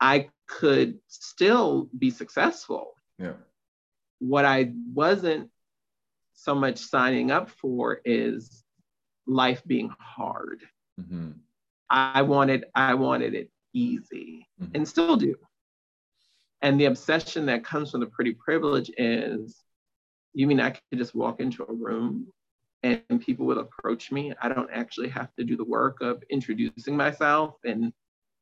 [0.00, 2.94] I could still be successful.
[3.18, 3.34] Yeah.
[4.18, 5.50] What I wasn't
[6.34, 8.64] so much signing up for is
[9.26, 10.62] life being hard.
[11.00, 11.30] Mm-hmm.
[11.90, 14.72] I wanted I wanted it easy mm-hmm.
[14.74, 15.36] and still do.
[16.62, 19.62] And the obsession that comes from the pretty privilege is
[20.32, 22.28] you mean I could just walk into a room
[22.82, 24.32] and people would approach me?
[24.40, 27.92] I don't actually have to do the work of introducing myself and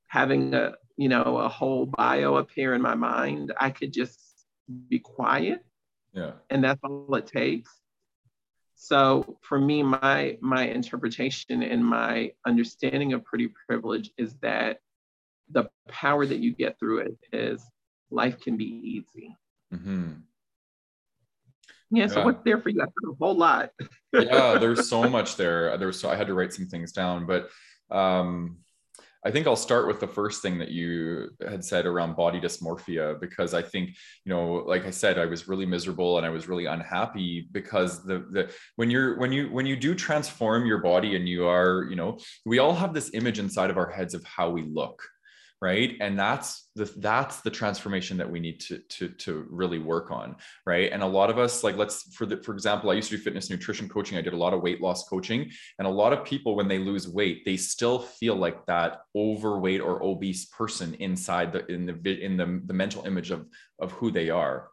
[0.07, 3.53] having a, you know, a whole bio appear in my mind.
[3.59, 4.21] I could just
[4.89, 5.65] be quiet.
[6.13, 6.33] Yeah.
[6.51, 7.71] And that's all it takes.
[8.81, 14.79] So for me, my my interpretation and my understanding of pretty privilege is that
[15.51, 17.61] the power that you get through it is
[18.11, 19.37] life can be easy.
[19.75, 20.13] Mm-hmm.
[21.91, 22.83] Yeah, so what's there for you?
[22.83, 22.87] A
[23.19, 23.73] whole lot.
[24.13, 25.77] yeah, there's so much there.
[25.77, 27.49] There's so I had to write some things down, but
[27.91, 28.59] um,
[29.25, 33.21] I think I'll start with the first thing that you had said around body dysmorphia,
[33.21, 33.91] because I think,
[34.25, 38.05] you know, like I said, I was really miserable and I was really unhappy because
[38.05, 41.87] the, the, when you're, when you, when you do transform your body and you are,
[41.91, 45.03] you know, we all have this image inside of our heads of how we look
[45.61, 45.97] right?
[46.01, 50.37] And that's the that's the transformation that we need to to to really work on
[50.67, 50.93] right?
[50.93, 53.23] And a lot of us like let's for the for example i used to do
[53.23, 54.19] fitness nutrition coaching.
[54.19, 55.51] I did a lot of weight loss coaching.
[55.79, 59.81] And a lot of people when they lose weight they still feel like that overweight
[59.81, 63.47] or obese person inside the in the in the, the mental image of
[63.81, 64.69] of who they are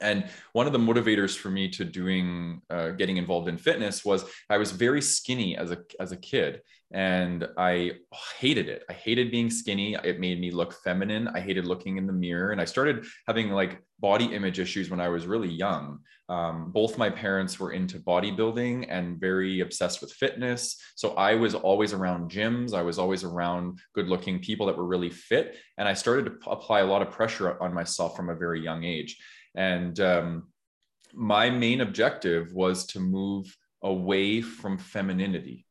[0.00, 4.24] and one of the motivators for me to doing uh, getting involved in fitness was
[4.50, 7.92] i was very skinny as a as a kid and i
[8.38, 8.82] hated it.
[8.88, 9.94] I hated being skinny.
[10.02, 11.28] It made me look feminine.
[11.28, 15.00] I hated looking in the mirror and i started having like body image issues when
[15.00, 15.98] i was really young.
[16.30, 21.54] Um, both my parents were into bodybuilding and very obsessed with fitness so i was
[21.54, 22.72] always around gyms.
[22.72, 26.50] I was always around good looking people that were really fit and i started to
[26.50, 29.18] apply a lot of pressure on myself from a very young age
[29.58, 30.44] and um,
[31.12, 35.66] my main objective was to move away from femininity.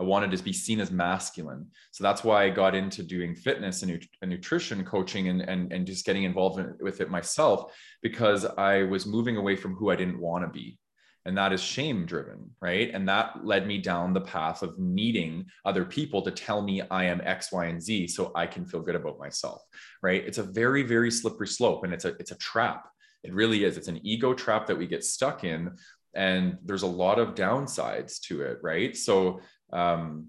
[0.00, 1.66] I wanted to be seen as masculine.
[1.92, 5.86] So that's why I got into doing fitness and, and nutrition coaching and, and, and
[5.86, 9.96] just getting involved in, with it myself because I was moving away from who I
[9.96, 10.78] didn't want to be.
[11.26, 12.90] And that is shame driven, right?
[12.94, 17.04] And that led me down the path of needing other people to tell me I
[17.04, 19.60] am X, Y, and Z so I can feel good about myself,
[20.02, 20.24] right?
[20.26, 22.86] It's a very, very slippery slope and it's a, it's a trap
[23.22, 23.76] it really is.
[23.76, 25.76] It's an ego trap that we get stuck in.
[26.14, 28.96] And there's a lot of downsides to it, right?
[28.96, 29.40] So,
[29.72, 30.28] um,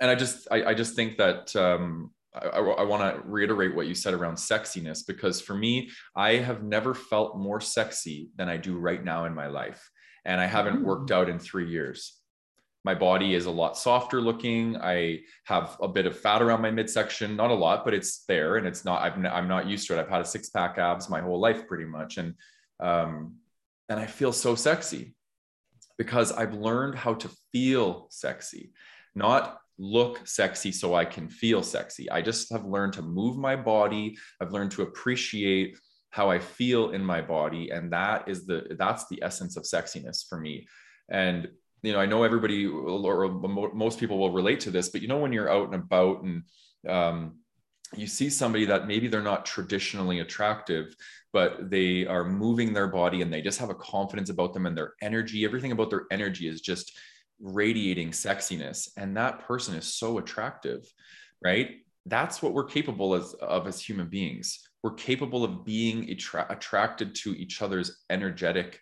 [0.00, 3.86] and I just, I, I just think that um, I, I want to reiterate what
[3.86, 8.56] you said around sexiness because for me, I have never felt more sexy than I
[8.56, 9.90] do right now in my life.
[10.24, 11.14] And I haven't worked mm.
[11.14, 12.20] out in three years
[12.84, 14.76] my body is a lot softer looking.
[14.76, 17.36] I have a bit of fat around my midsection.
[17.36, 20.00] Not a lot but it's there and it's not I'm, I'm not used to it.
[20.00, 22.18] I've had a six pack abs my whole life pretty much.
[22.18, 22.34] And
[22.80, 23.36] um
[23.88, 25.14] and i feel so sexy
[25.98, 28.72] because i've learned how to feel sexy
[29.14, 32.10] not look sexy so i can feel sexy.
[32.10, 34.16] I just have learned to move my body.
[34.40, 35.76] I've learned to appreciate
[36.10, 37.70] how i feel in my body.
[37.70, 40.66] And that is the that's the essence of sexiness for me.
[41.08, 41.48] And
[41.84, 43.28] you know, I know everybody or
[43.74, 46.42] most people will relate to this, but you know, when you're out and about and
[46.88, 47.38] um,
[47.94, 50.96] you see somebody that maybe they're not traditionally attractive,
[51.32, 54.76] but they are moving their body and they just have a confidence about them and
[54.76, 56.96] their energy, everything about their energy is just
[57.38, 58.88] radiating sexiness.
[58.96, 60.90] And that person is so attractive,
[61.42, 61.70] right?
[62.06, 64.58] That's what we're capable as, of as human beings.
[64.82, 68.80] We're capable of being attra- attracted to each other's energetic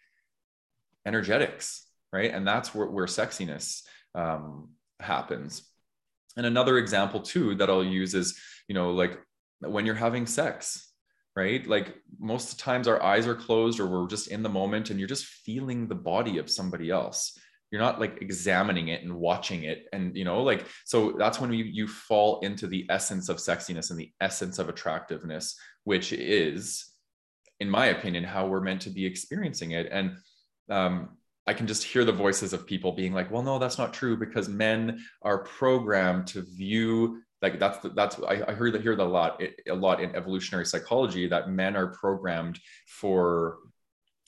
[1.04, 2.32] energetics right?
[2.32, 3.82] And that's where, where sexiness
[4.14, 4.70] um,
[5.00, 5.62] happens.
[6.36, 9.18] And another example too that I'll use is, you know, like
[9.60, 10.92] when you're having sex,
[11.34, 11.66] right?
[11.66, 14.90] Like most of the times our eyes are closed or we're just in the moment
[14.90, 17.38] and you're just feeling the body of somebody else.
[17.70, 19.86] You're not like examining it and watching it.
[19.94, 23.90] And, you know, like, so that's when you, you fall into the essence of sexiness
[23.90, 26.86] and the essence of attractiveness, which is,
[27.60, 29.88] in my opinion, how we're meant to be experiencing it.
[29.90, 30.18] And
[30.68, 31.16] um,
[31.46, 34.16] I can just hear the voices of people being like, well, no, that's not true
[34.16, 38.94] because men are programmed to view like that's the, that's I, I heard that hear
[38.94, 43.58] that a lot a lot in evolutionary psychology that men are programmed for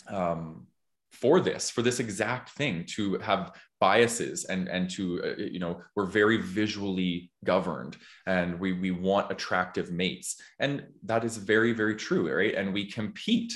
[0.08, 0.66] um,
[1.12, 5.80] for this for this exact thing to have biases and and to uh, you know
[5.94, 7.96] we're very visually governed
[8.26, 10.40] and we we want attractive mates.
[10.58, 12.54] And that is very very true right?
[12.54, 13.52] And we compete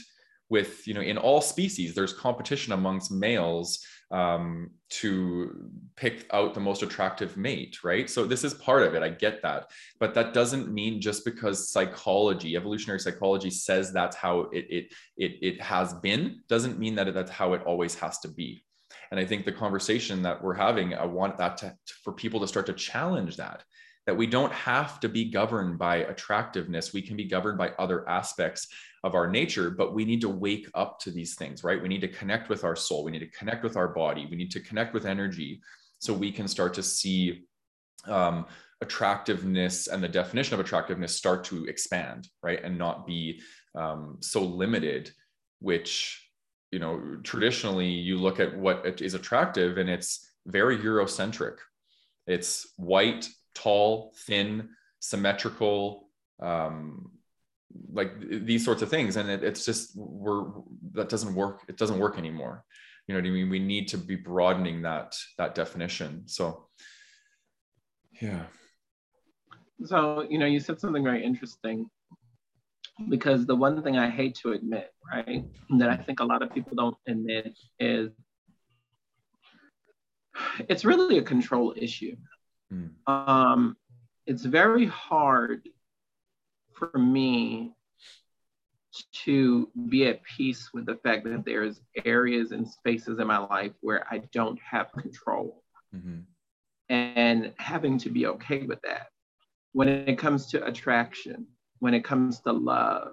[0.50, 6.61] with you know in all species there's competition amongst males um, to pick out the
[6.61, 8.08] most attractive mate right?
[8.08, 9.02] So this is part of it.
[9.02, 9.70] I get that.
[10.00, 15.32] But that doesn't mean just because psychology evolutionary psychology says that's how it it it,
[15.42, 18.64] it has been doesn't mean that that's how it always has to be.
[19.11, 22.48] And i think the conversation that we're having i want that to, for people to
[22.48, 23.62] start to challenge that
[24.08, 26.94] that we don't have to be governed by attractiveness.
[26.94, 28.66] We can be governed by other aspects
[29.04, 31.80] of our nature, but we need to wake up to these things, right?
[31.80, 33.04] We need to connect with our soul.
[33.04, 34.26] We need to connect with our body.
[34.30, 35.61] We need to connect with energy
[35.98, 37.44] so we can start to see
[38.06, 38.46] um,
[38.80, 42.62] attractiveness and the definition of attractiveness start to expand, right?
[42.62, 43.40] And not be
[43.74, 45.11] um, so limited,
[45.61, 46.28] which,
[46.70, 51.56] you know, traditionally you look at what is attractive and it's very Eurocentric.
[52.27, 54.70] It's white, tall, thin,
[55.00, 56.08] symmetrical,
[56.40, 57.10] um,
[57.92, 59.16] like these sorts of things.
[59.16, 60.44] And it, it's just we're
[60.92, 61.62] that doesn't work.
[61.69, 62.64] It doesn't work anymore.
[63.06, 63.50] You know what I mean?
[63.50, 66.29] We need to be broadening that that definition.
[66.29, 66.69] So,
[68.21, 68.44] yeah.
[69.85, 71.88] So, you know, you said something very interesting
[73.08, 75.44] because the one thing I hate to admit, right,
[75.79, 78.10] that I think a lot of people don't admit is
[80.69, 82.16] it's really a control issue.
[82.73, 82.90] Mm.
[83.06, 83.77] Um,
[84.27, 85.69] it's very hard
[86.79, 87.74] for me
[89.12, 93.72] to be at peace with the fact that there's areas and spaces in my life
[93.81, 95.62] where I don't have control
[95.94, 96.20] mm-hmm.
[96.88, 99.08] and having to be okay with that.
[99.72, 101.46] When it comes to attraction,
[101.81, 103.12] when it comes to love,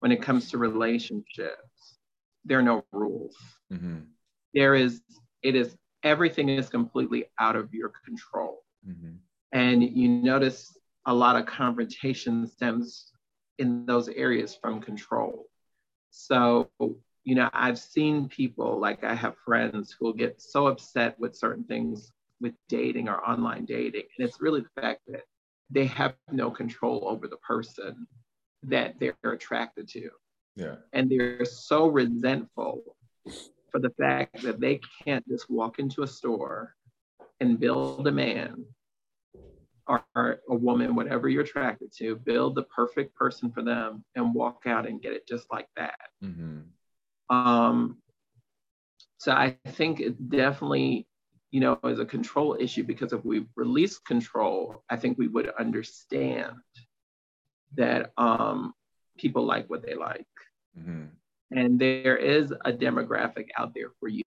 [0.00, 1.98] when it comes to relationships,
[2.44, 3.36] there are no rules.
[3.72, 4.00] Mm-hmm.
[4.54, 5.00] There is,
[5.42, 8.62] it is, everything is completely out of your control.
[8.88, 9.16] Mm-hmm.
[9.52, 10.75] And you notice
[11.06, 13.12] a lot of confrontation stems
[13.58, 15.46] in those areas from control.
[16.10, 16.68] So,
[17.24, 21.36] you know, I've seen people, like I have friends who will get so upset with
[21.36, 24.02] certain things with dating or online dating.
[24.18, 25.22] And it's really the fact that
[25.70, 28.06] they have no control over the person
[28.64, 30.10] that they're attracted to.
[30.56, 30.76] Yeah.
[30.92, 32.82] And they're so resentful
[33.70, 36.74] for the fact that they can't just walk into a store
[37.40, 38.64] and build a man
[39.86, 40.04] or,
[40.48, 44.86] a woman, whatever you're attracted to, build the perfect person for them and walk out
[44.86, 45.98] and get it just like that.
[46.22, 47.34] Mm-hmm.
[47.34, 47.98] Um,
[49.18, 51.06] so I think it definitely,
[51.50, 55.50] you know, is a control issue because if we release control, I think we would
[55.58, 56.54] understand
[57.76, 58.74] that um,
[59.16, 60.26] people like what they like.
[60.78, 61.06] Mm-hmm.
[61.52, 64.24] And there is a demographic out there for you.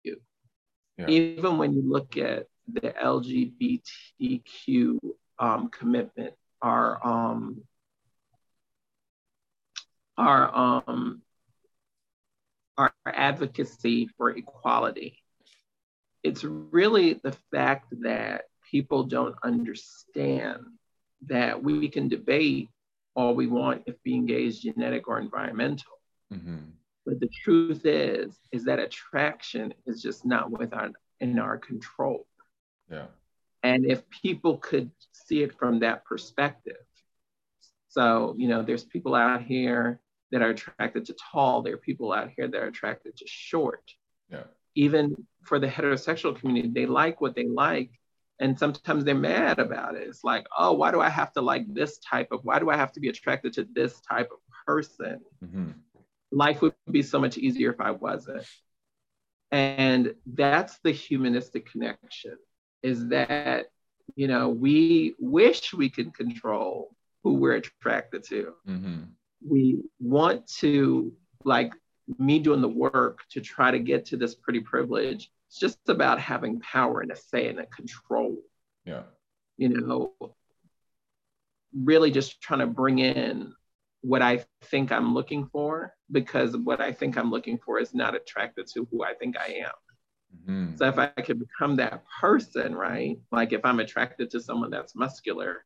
[0.98, 1.08] Yeah.
[1.08, 4.98] Even when you look at the LGBTQ
[5.38, 7.62] um, commitment, our um,
[10.16, 11.22] our um,
[12.76, 15.18] our advocacy for equality.
[16.22, 20.60] It's really the fact that people don't understand
[21.26, 22.70] that we can debate
[23.14, 25.92] all we want if being gay is genetic or environmental.
[26.32, 26.56] Mm-hmm.
[27.06, 32.26] But the truth is, is that attraction is just not within in our control.
[32.90, 33.06] Yeah.
[33.64, 36.76] And if people could see it from that perspective.
[37.88, 40.00] So, you know, there's people out here
[40.30, 43.90] that are attracted to tall, there are people out here that are attracted to short.
[44.30, 44.42] Yeah.
[44.74, 47.90] Even for the heterosexual community, they like what they like.
[48.38, 50.08] And sometimes they're mad about it.
[50.08, 52.76] It's like, oh, why do I have to like this type of, why do I
[52.76, 55.20] have to be attracted to this type of person?
[55.42, 55.70] Mm-hmm.
[56.32, 58.44] Life would be so much easier if I wasn't.
[59.52, 62.36] And that's the humanistic connection
[62.84, 63.66] is that
[64.16, 68.54] you know, we wish we could control who we're attracted to.
[68.68, 69.02] Mm-hmm.
[69.46, 71.12] We want to,
[71.44, 71.72] like
[72.18, 75.30] me doing the work to try to get to this pretty privilege.
[75.48, 78.36] It's just about having power and a say and a control.
[78.84, 79.02] Yeah.
[79.56, 80.12] You know,
[81.74, 83.52] really just trying to bring in
[84.02, 88.14] what I think I'm looking for because what I think I'm looking for is not
[88.14, 89.72] attracted to who I think I am.
[90.34, 90.76] Mm-hmm.
[90.76, 93.18] So if I could become that person, right?
[93.30, 95.64] Like if I'm attracted to someone that's muscular,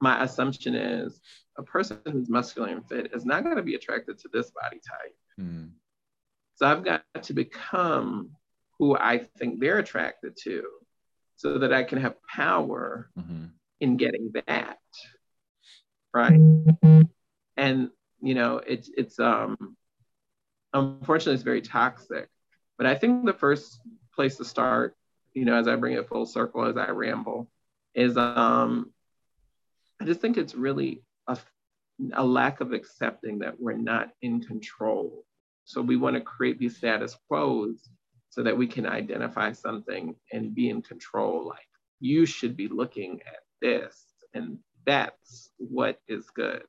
[0.00, 1.20] my assumption is
[1.56, 4.80] a person who's muscular and fit is not going to be attracted to this body
[4.86, 5.16] type.
[5.40, 5.68] Mm-hmm.
[6.56, 8.30] So I've got to become
[8.78, 10.64] who I think they're attracted to
[11.36, 13.46] so that I can have power mm-hmm.
[13.80, 14.78] in getting that.
[16.14, 16.40] Right.
[17.56, 17.90] And
[18.20, 19.76] you know, it's it's um
[20.72, 22.28] unfortunately it's very toxic
[22.82, 23.80] but I think the first
[24.12, 24.96] place to start,
[25.34, 27.48] you know, as I bring it full circle, as I ramble,
[27.94, 28.90] is um,
[30.00, 31.38] I just think it's really a,
[32.12, 35.24] a lack of accepting that we're not in control.
[35.64, 37.88] So we want to create these status quos
[38.30, 41.46] so that we can identify something and be in control.
[41.46, 41.68] Like
[42.00, 46.64] you should be looking at this, and that's what is good.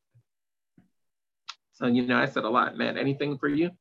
[1.71, 2.99] So, you know, I said a lot, man.
[2.99, 3.71] Anything for you?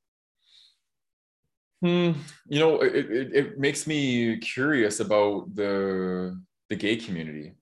[1.82, 2.12] Hmm,
[2.48, 7.54] you know, it, it, it, makes me curious about the the gay community.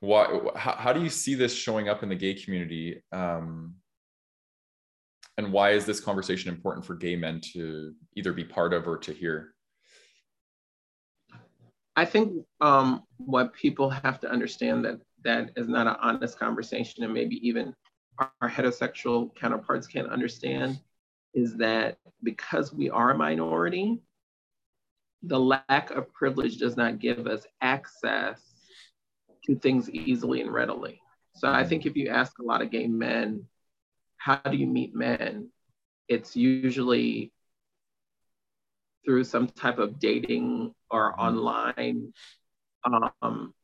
[0.00, 0.26] Why?
[0.54, 3.02] How, how do you see this showing up in the gay community?
[3.10, 3.76] Um,
[5.38, 8.98] and why is this conversation important for gay men to either be part of or
[8.98, 9.54] to hear?
[11.96, 17.02] I think um, what people have to understand that that is not an honest conversation,
[17.02, 17.74] and maybe even
[18.18, 20.78] our heterosexual counterparts can't understand,
[21.34, 24.00] is that because we are a minority,
[25.22, 28.40] the lack of privilege does not give us access
[29.44, 31.00] to things easily and readily.
[31.34, 33.46] So I think if you ask a lot of gay men,
[34.16, 35.48] how do you meet men?
[36.08, 37.32] It's usually
[39.04, 42.12] through some type of dating or online
[43.22, 43.54] um,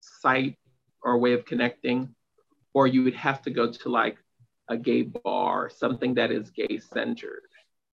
[0.00, 0.56] site
[1.02, 2.14] or way of connecting,
[2.72, 4.18] or you would have to go to like
[4.68, 7.42] a gay bar, something that is gay centered.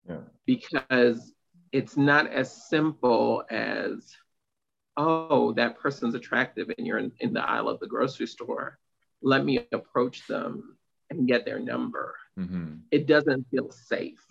[0.07, 0.17] Yeah.
[0.45, 1.33] Because
[1.71, 4.15] it's not as simple as,
[4.97, 8.77] oh, that person's attractive and you're in, in the aisle of the grocery store.
[9.21, 10.77] Let me approach them
[11.09, 12.15] and get their number.
[12.39, 12.75] Mm-hmm.
[12.91, 14.23] It doesn't feel safe.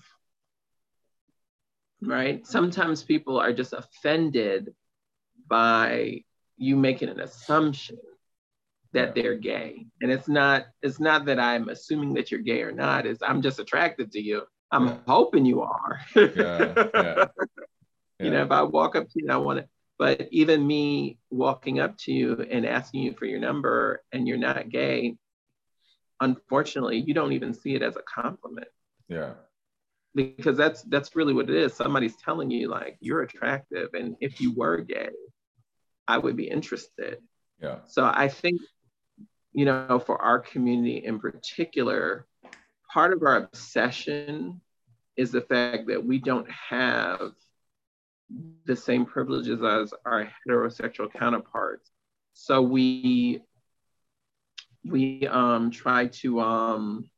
[2.03, 2.47] Right?
[2.47, 4.75] Sometimes people are just offended
[5.49, 6.23] by
[6.57, 7.99] you making an assumption
[8.93, 9.23] that Yeah.
[9.23, 9.87] they're gay.
[10.01, 13.43] And it's not it's not that I'm assuming that you're gay or not, it's I'm
[13.43, 14.43] just attracted to you.
[14.75, 14.99] I'm Yeah.
[15.07, 16.01] hoping you are.
[16.17, 16.89] Yeah.
[16.95, 17.25] Yeah.
[18.21, 19.69] You know, if I walk up to you I want to,
[19.99, 24.39] but even me walking up to you and asking you for your number and you're
[24.39, 25.17] not gay,
[26.21, 28.69] unfortunately, you don't even see it as a compliment
[29.09, 29.33] yeah.
[30.15, 31.75] because that's that's really what it is.
[31.75, 35.11] Somebody's telling you like you're attractive, and if you were gay,
[36.09, 37.19] I would be interested.
[37.61, 37.79] Yeah.
[37.87, 38.61] So I think,
[39.53, 42.27] you know, for our community in particular,
[42.93, 44.61] part of our obsession
[45.17, 47.33] is the fact that we don't have
[48.65, 51.91] the same privileges as our heterosexual counterparts.
[52.33, 53.43] So we
[54.85, 57.09] we um, try to um,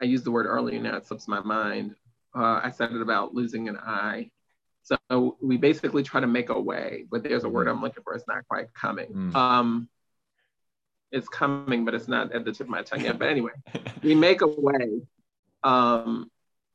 [0.00, 1.94] I used the word earlier now it slips my mind.
[2.34, 4.30] Uh, I said it about losing an eye.
[4.82, 8.14] So we basically try to make a way, but there's a word I'm looking for.
[8.14, 9.12] It's not quite coming.
[9.12, 9.34] Mm.
[9.34, 9.88] Um,
[11.12, 13.18] it's coming, but it's not at the tip of my tongue yet.
[13.18, 13.52] But anyway,
[14.02, 15.00] we make a way.
[15.62, 16.30] Um,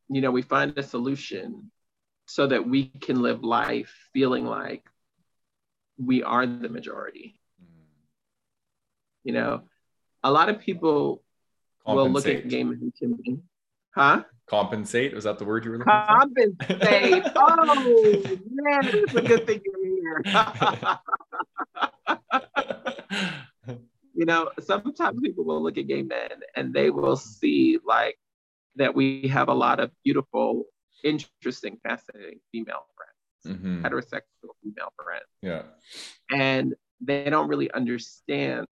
[0.09, 1.71] you know, we find a solution
[2.25, 4.83] so that we can live life feeling like
[5.97, 7.39] we are the majority.
[9.23, 9.61] You know,
[10.23, 11.23] a lot of people
[11.87, 12.49] will look at Compensate.
[12.49, 13.39] gay men me,
[13.95, 14.23] huh?
[14.47, 15.15] Compensate.
[15.15, 16.05] Was that the word you were looking for?
[16.07, 17.23] Compensate.
[17.35, 20.23] oh man, it's a good thing you're here.
[24.15, 28.17] you know, sometimes people will look at gay men and they will see like
[28.75, 30.65] that we have a lot of beautiful,
[31.03, 33.81] interesting, fascinating female friends, Mhm.
[33.83, 35.25] heterosexual female friends.
[35.41, 35.63] Yeah.
[36.31, 38.67] And they don't really understand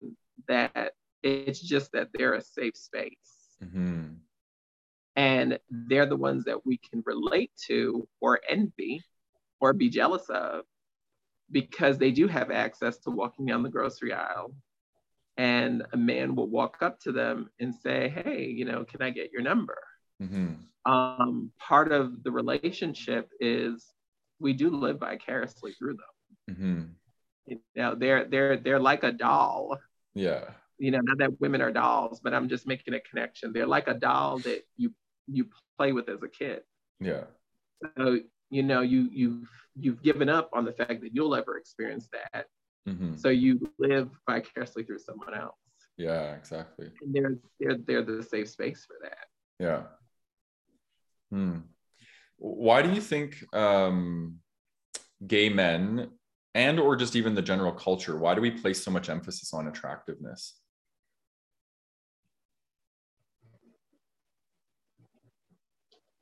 [0.48, 3.56] that it's just that they're a safe space.
[3.62, 4.18] Mhm.
[5.16, 9.02] And they're the ones that we can relate to or envy
[9.60, 10.64] or be jealous of
[11.50, 14.54] because they do have access to walking down the grocery aisle.
[15.36, 19.10] And a man will walk up to them and say, Hey, you know, can I
[19.10, 19.78] get your number?
[20.22, 20.58] Mhm.
[20.86, 23.92] Um, part of the relationship is
[24.38, 26.56] we do live vicariously through them.
[26.56, 26.94] Mhm.
[27.46, 29.78] You know, they're they're they're like a doll.
[30.14, 30.50] Yeah.
[30.78, 33.52] You know, not that women are dolls, but I'm just making a connection.
[33.52, 34.92] They're like a doll that you
[35.26, 36.62] you play with as a kid.
[37.00, 37.24] Yeah.
[37.96, 38.20] So
[38.50, 42.46] you know, you you've you've given up on the fact that you'll ever experience that.
[42.88, 43.18] Mhm.
[43.18, 45.56] So you live vicariously through someone else.
[45.96, 46.34] Yeah.
[46.34, 46.90] Exactly.
[47.00, 49.26] And they're they're they're the safe space for that.
[49.58, 49.82] Yeah.
[51.30, 51.60] Hmm.
[52.36, 54.40] Why do you think um,
[55.26, 56.10] gay men
[56.54, 59.66] and or just even the general culture, why do we place so much emphasis on
[59.66, 60.60] attractiveness?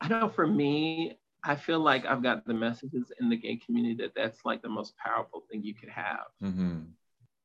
[0.01, 3.95] I know for me, I feel like I've got the messages in the gay community
[4.03, 6.27] that that's like the most powerful thing you could have.
[6.43, 6.87] Mhm.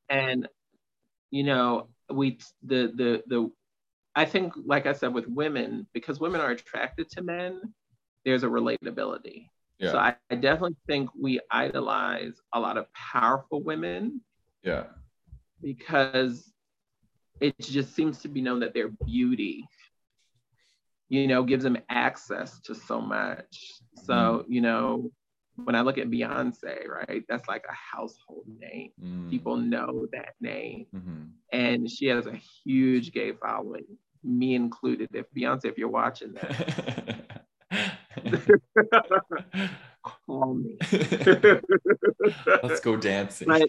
[0.08, 0.48] And
[1.30, 3.50] you know, we the the the
[4.14, 7.60] I think like I said with women, because women are attracted to men,
[8.24, 9.48] there's a relatability.
[9.78, 9.92] Yeah.
[9.92, 14.20] So I, I definitely think we idolize a lot of powerful women
[14.62, 14.84] yeah.
[15.62, 16.52] because
[17.40, 19.68] it just seems to be known that their beauty,
[21.08, 23.72] you know, gives them access to so much.
[24.04, 25.10] So, you know,
[25.64, 28.92] when I look at Beyonce, right, that's like a household name.
[29.02, 29.30] Mm.
[29.30, 30.86] People know that name.
[30.94, 31.30] Mhm.
[31.52, 32.34] And she has a
[32.64, 33.84] huge gay following,
[34.22, 35.10] me included.
[35.14, 37.42] If Beyonce, if you're watching that,
[40.26, 40.78] call me.
[42.62, 43.48] Let's go dancing.
[43.48, 43.68] But-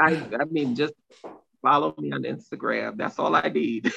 [0.00, 0.94] I, I mean, just
[1.62, 2.96] follow me on Instagram.
[2.96, 3.92] That's all I need.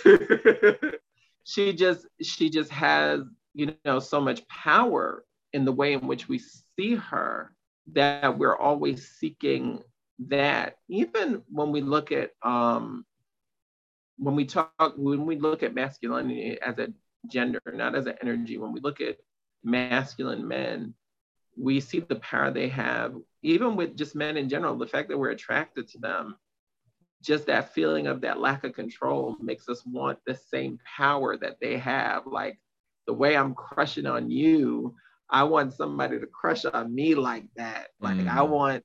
[1.49, 3.21] She just she just has
[3.53, 5.23] you know so much power
[5.53, 6.39] in the way in which we
[6.77, 7.51] see her
[7.93, 9.81] that we're always seeking
[10.27, 10.75] that.
[10.89, 13.03] Even when we look at um
[14.17, 16.89] when we talk when we look at masculinity as a
[17.27, 19.17] gender, not as an energy, when we look at
[19.63, 20.93] masculine men,
[21.57, 25.17] we see the power they have, even with just men in general, the fact that
[25.17, 26.35] we're attracted to them,
[27.22, 31.57] just that feeling of that lack of control makes us want the same power that
[31.61, 32.26] they have.
[32.26, 32.59] Like
[33.07, 34.95] the way I'm crushing on you,
[35.30, 37.89] I want somebody to crush on me like that.
[38.01, 38.49] Like I Mm.
[38.49, 38.84] want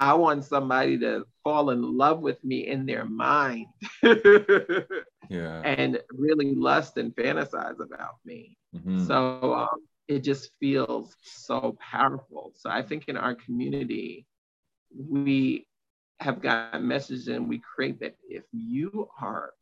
[0.00, 3.66] I want somebody to fall in love with me in their mind.
[5.28, 5.64] yeah.
[5.64, 8.56] And really lust and fantasize about me.
[8.74, 9.12] Mm-hmm.
[9.12, 9.68] So um,
[10.08, 12.52] it just feels so powerful.
[12.56, 14.26] So I think in our community,
[14.96, 15.66] we
[16.22, 19.52] have got messages and we create that if you are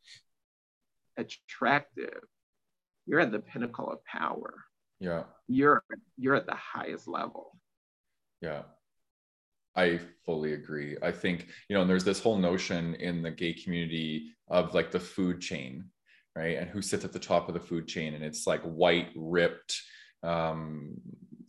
[1.16, 2.20] attractive,
[3.06, 4.54] you're at the pinnacle of power.
[5.00, 5.24] Yeah.
[5.48, 5.82] You're
[6.18, 7.56] you're at the highest level.
[8.40, 8.62] Yeah.
[9.76, 10.96] I fully agree.
[11.02, 14.90] I think, you know, and there's this whole notion in the gay community of like
[14.90, 15.84] the food chain,
[16.36, 16.58] right?
[16.58, 18.14] And who sits at the top of the food chain.
[18.14, 19.80] And it's like white, ripped,
[20.22, 20.96] um,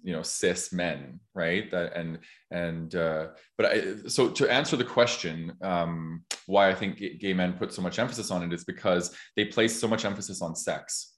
[0.04, 1.70] you know, cis men, right?
[1.72, 3.28] That and and uh,
[3.58, 7.82] but I, so to answer the question, um, why I think gay men put so
[7.82, 11.16] much emphasis on it is because they place so much emphasis on sex,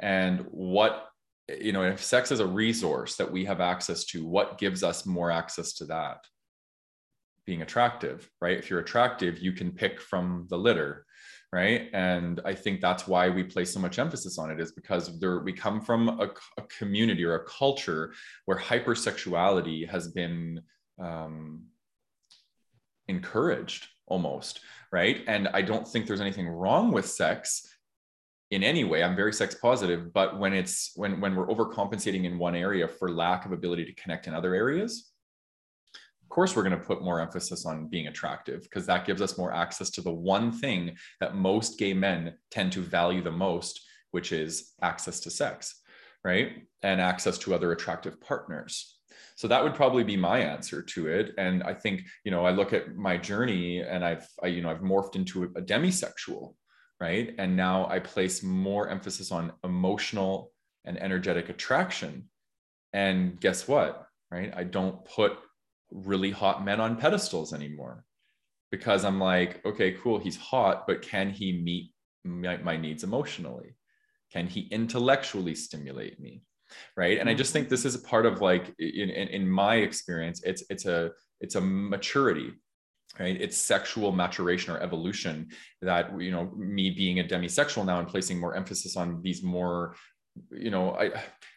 [0.00, 1.08] and what
[1.60, 5.06] you know, if sex is a resource that we have access to, what gives us
[5.06, 6.18] more access to that?
[7.46, 8.58] Being attractive, right?
[8.58, 11.04] If you're attractive, you can pick from the litter,
[11.52, 11.88] right?
[11.92, 15.40] And I think that's why we place so much emphasis on it, is because there,
[15.40, 18.14] we come from a, a community or a culture
[18.46, 20.62] where hypersexuality has been
[20.98, 21.64] um,
[23.08, 25.22] encouraged almost, right?
[25.26, 27.68] And I don't think there's anything wrong with sex
[28.52, 32.38] in any way i'm very sex positive but when it's when when we're overcompensating in
[32.38, 35.11] one area for lack of ability to connect in other areas
[36.32, 39.52] course we're going to put more emphasis on being attractive because that gives us more
[39.52, 43.80] access to the one thing that most gay men tend to value the most
[44.10, 45.82] which is access to sex
[46.24, 48.98] right and access to other attractive partners
[49.36, 52.50] so that would probably be my answer to it and i think you know i
[52.50, 56.54] look at my journey and i've I, you know i've morphed into a demisexual
[57.02, 57.34] right?
[57.36, 60.52] And now I place more emphasis on emotional
[60.84, 62.28] and energetic attraction.
[62.92, 64.06] And guess what?
[64.30, 64.52] Right?
[64.56, 65.32] I don't put
[65.92, 68.04] really hot men on pedestals anymore
[68.70, 71.92] because I'm like, okay, cool, he's hot, but can he meet
[72.24, 73.76] my, my needs emotionally?
[74.32, 76.42] Can he intellectually stimulate me?
[76.96, 77.18] Right.
[77.18, 80.42] And I just think this is a part of like in, in, in my experience,
[80.42, 82.52] it's it's a it's a maturity
[83.18, 85.48] right it's sexual maturation or evolution
[85.82, 89.94] that you know me being a demisexual now and placing more emphasis on these more
[90.50, 91.10] you know i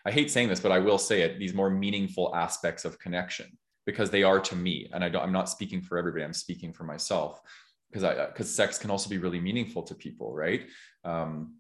[0.06, 3.48] i hate saying this but i will say it these more meaningful aspects of connection
[3.86, 6.74] because they are to me and i don't i'm not speaking for everybody i'm speaking
[6.74, 7.42] for myself
[7.90, 10.68] because i because sex can also be really meaningful to people right?
[11.04, 11.56] Um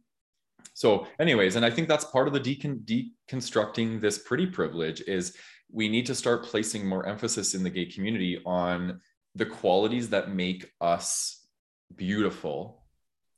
[0.73, 5.37] so anyways and i think that's part of the decon- deconstructing this pretty privilege is
[5.71, 9.01] we need to start placing more emphasis in the gay community on
[9.35, 11.45] the qualities that make us
[11.95, 12.83] beautiful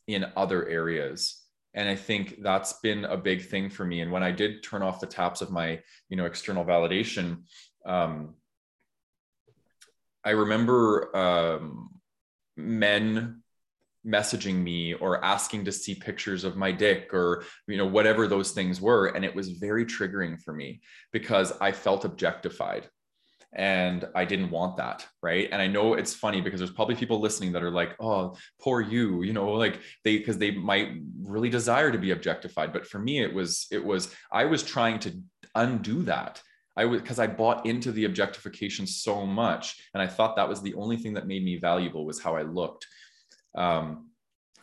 [0.07, 1.43] in other areas.
[1.73, 4.01] And i think that's been a big thing for me.
[4.01, 5.79] And when i did turn off the taps of my
[6.09, 7.43] you know external validation
[7.85, 8.35] um,
[10.27, 11.89] i remember um,
[12.55, 13.41] men
[14.05, 18.51] messaging me or asking to see pictures of my dick or you know whatever those
[18.51, 22.87] things were and it was very triggering for me because i felt objectified
[23.53, 25.47] and I didn't want that, right?
[25.51, 28.81] And I know it's funny because there's probably people listening that are like, "Oh, poor
[28.81, 30.89] you," you know, like they because they might
[31.21, 32.73] really desire to be objectified.
[32.73, 35.23] But for me, it was it was I was trying to
[35.55, 36.41] undo that.
[36.77, 40.61] I was because I bought into the objectification so much, and I thought that was
[40.61, 42.85] the only thing that made me valuable was how I looked.
[43.55, 44.11] Um,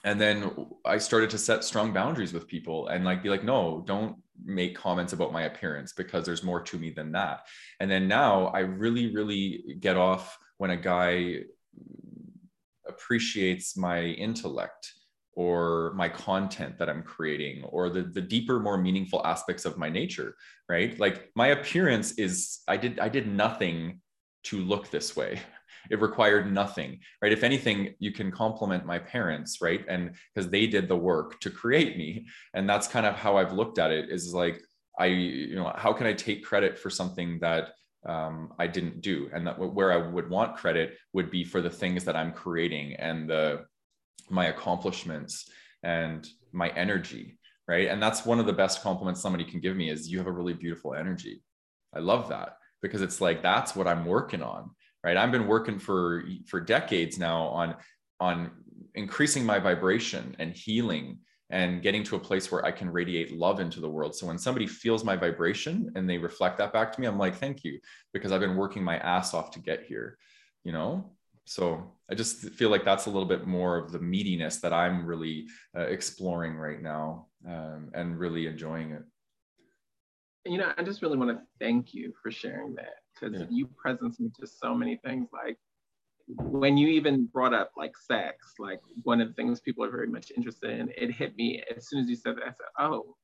[0.04, 3.82] and then I started to set strong boundaries with people and like be like, no,
[3.86, 7.46] don't make comments about my appearance because there's more to me than that.
[7.80, 11.40] And then now I really, really get off when a guy
[12.86, 14.92] appreciates my intellect
[15.36, 19.88] or my content that I'm creating or the, the deeper, more meaningful aspects of my
[19.88, 20.36] nature,
[20.68, 20.98] right?
[20.98, 24.00] Like my appearance is, I did, I did nothing
[24.44, 25.40] to look this way.
[25.90, 27.30] It required nothing right?
[27.30, 29.84] If anything you can compliment my parents right?
[29.86, 32.26] And because they did the work to create me.
[32.54, 34.62] And that's kind of how i've looked at it is like
[34.98, 37.74] i you know how can i take credit for something that
[38.06, 41.70] um, I didn't do, and that where I would want credit would be for the
[41.70, 43.64] things that I'm creating and the
[44.30, 45.50] my accomplishments
[45.82, 47.38] and my energy,
[47.68, 47.88] right?
[47.88, 50.32] And that's one of the best compliments somebody can give me is you have a
[50.32, 51.42] really beautiful energy.
[51.94, 54.70] I love that because it's like that's what I'm working on
[55.04, 57.76] right i've been working for for decades now on
[58.18, 58.50] on
[58.94, 61.18] increasing my vibration and healing
[61.50, 64.38] and getting to a place where i can radiate love into the world so when
[64.38, 67.78] somebody feels my vibration and they reflect that back to me i'm like thank you
[68.12, 70.16] because i've been working my ass off to get here
[70.64, 71.12] you know
[71.44, 75.04] so i just feel like that's a little bit more of the meatiness that i'm
[75.06, 79.02] really uh, exploring right now um, and really enjoying it
[80.46, 83.46] you know i just really want to thank you for sharing that because yeah.
[83.50, 85.58] you presence me to so many things like
[86.26, 90.08] when you even brought up like sex, like one of the things people are very
[90.08, 92.44] much interested in, it hit me as soon as you said that.
[92.44, 93.16] I said, oh,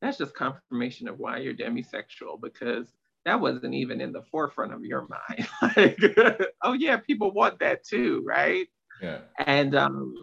[0.00, 2.92] that's just confirmation of why you're demisexual because
[3.24, 5.48] that wasn't even in the forefront of your mind.
[5.76, 5.98] like,
[6.62, 8.66] oh yeah, people want that too, right?
[9.02, 9.18] Yeah.
[9.38, 10.14] And um,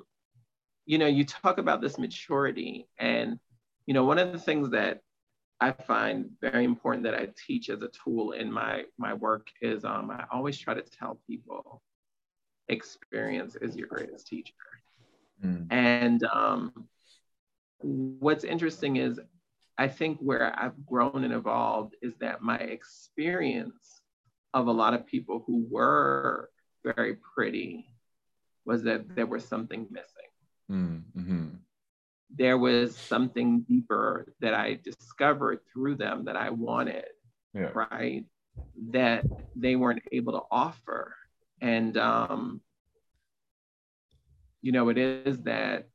[0.86, 3.40] you know, you talk about this maturity, and
[3.86, 5.02] you know, one of the things that
[5.60, 9.86] I find very important that I teach as a tool in my my work is
[9.86, 11.82] um, I always try to tell people
[12.70, 14.54] experience is your greatest teacher.
[15.44, 15.68] Mm.
[15.72, 16.88] And um,
[17.80, 19.20] what's interesting is
[19.78, 24.02] I think where I've grown and evolved is that my experience
[24.54, 26.50] of a lot of people who were
[26.84, 27.88] very pretty
[28.66, 30.32] was that there was something missing.
[30.72, 31.48] Mm, mm-hmm.
[32.36, 37.06] There was something deeper that I discovered through them that I wanted,
[37.54, 37.72] yeah.
[37.74, 38.26] right?
[38.92, 39.26] That
[39.56, 41.16] they weren't able to offer.
[41.62, 42.62] And, um,
[44.62, 45.88] you know, it is that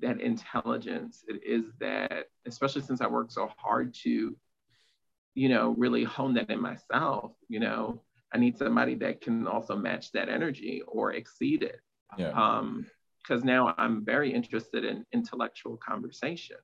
[0.00, 1.24] that intelligence.
[1.28, 4.36] It is that, especially since I work so hard to,
[5.34, 9.76] you know, really hone that in myself, you know, I need somebody that can also
[9.76, 11.80] match that energy or exceed it.
[12.18, 12.30] Yeah.
[12.30, 12.86] Um,
[13.22, 16.56] because now I'm very interested in intellectual conversation.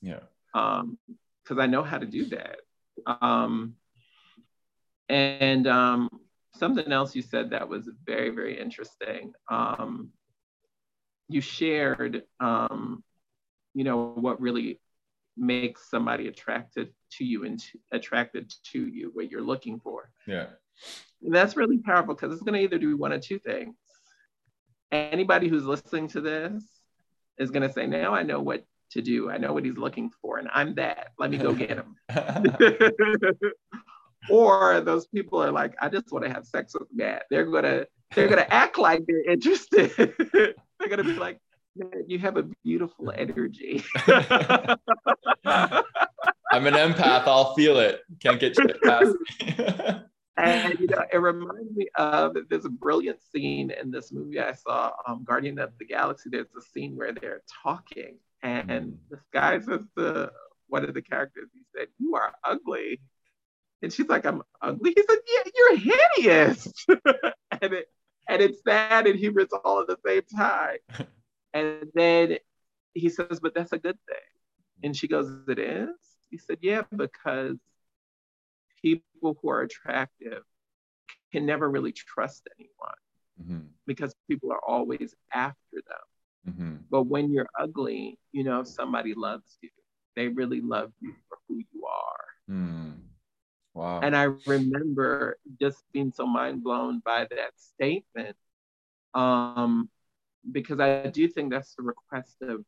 [0.00, 0.20] Yeah.
[0.54, 0.98] Um,
[1.42, 2.58] because I know how to do that.
[3.06, 3.74] Um,
[5.08, 6.08] and um,
[6.54, 9.32] something else you said that was very, very interesting.
[9.50, 10.10] Um,
[11.28, 13.02] you shared, um,
[13.74, 14.80] you know, what really
[15.36, 20.10] makes somebody attracted to you and to, attracted to you, what you're looking for.
[20.26, 20.46] Yeah.
[21.22, 23.74] And that's really powerful because it's going to either do one of two things.
[24.92, 26.64] Anybody who's listening to this
[27.38, 29.30] is going to say, now I know what to do.
[29.30, 31.08] I know what he's looking for, and I'm that.
[31.18, 31.96] Let me go get him.
[34.30, 37.24] or those people are like, I just want to have sex with Matt.
[37.30, 40.14] They're gonna they're gonna act like they're interested.
[40.78, 41.40] they're gonna be like,
[42.06, 43.84] you have a beautiful energy.
[46.52, 47.26] I'm an empath.
[47.26, 48.02] I'll feel it.
[48.20, 49.56] Can't get shit past me.
[50.36, 54.52] and you know, it reminds me of there's a brilliant scene in this movie I
[54.52, 56.30] saw, um, Guardian of the Galaxy.
[56.30, 58.96] There's a scene where they're talking, and mm.
[59.10, 60.30] this guy says to
[60.68, 63.00] one of the characters, he said, "You are ugly,"
[63.82, 65.76] and she's like, "I'm ugly." He said, "Yeah, you're
[66.16, 67.88] hideous," and it
[68.28, 70.78] and it's sad and humorous all at the same time.
[71.54, 72.38] and then
[72.94, 74.16] he says, But that's a good thing.
[74.82, 75.94] And she goes, It is?
[76.30, 77.56] He said, Yeah, because
[78.82, 80.42] people who are attractive
[81.32, 82.94] can never really trust anyone
[83.42, 83.66] mm-hmm.
[83.86, 86.52] because people are always after them.
[86.54, 86.74] Mm-hmm.
[86.90, 89.70] But when you're ugly, you know, if somebody loves you,
[90.14, 92.54] they really love you for who you are.
[92.54, 92.94] Mm.
[93.76, 94.00] Wow.
[94.00, 98.34] And I remember just being so mind blown by that statement.
[99.12, 99.90] Um,
[100.50, 102.64] because I do think that's the request of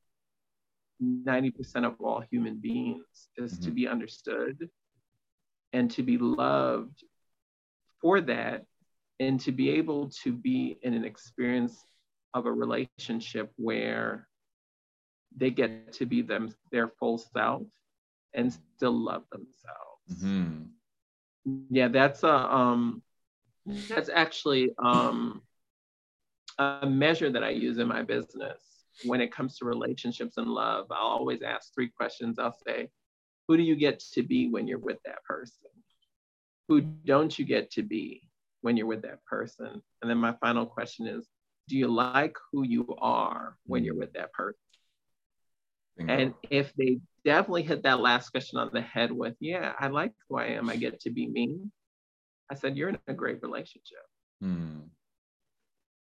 [1.02, 3.64] 90% of all human beings is mm-hmm.
[3.64, 4.68] to be understood
[5.72, 7.02] and to be loved
[8.02, 8.66] for that
[9.18, 11.74] and to be able to be in an experience
[12.34, 14.28] of a relationship where
[15.34, 17.62] they get to be them their full self
[18.34, 20.22] and still love themselves.
[20.22, 20.64] Mm-hmm
[21.70, 23.02] yeah that's a um
[23.88, 25.42] that's actually um
[26.58, 30.86] a measure that i use in my business when it comes to relationships and love.
[30.90, 32.38] I'll always ask three questions.
[32.38, 32.88] I'll say
[33.46, 35.68] who do you get to be when you're with that person?
[36.68, 38.22] Who don't you get to be
[38.60, 39.82] when you're with that person?
[40.02, 41.26] And then my final question is
[41.68, 44.58] do you like who you are when you're with that person?
[45.98, 50.12] And if they definitely hit that last question on the head with, yeah, I like
[50.28, 50.68] who I am.
[50.68, 51.58] I get to be me.
[52.50, 54.04] I said, you're in a great relationship.
[54.40, 54.80] Hmm.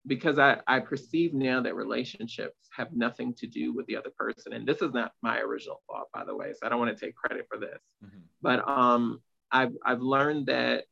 [0.07, 4.53] Because I, I perceive now that relationships have nothing to do with the other person.
[4.53, 6.53] And this is not my original thought, by the way.
[6.53, 7.81] So I don't want to take credit for this.
[8.05, 8.21] Mm-hmm.
[8.41, 9.21] But um,
[9.51, 10.85] I've, I've learned that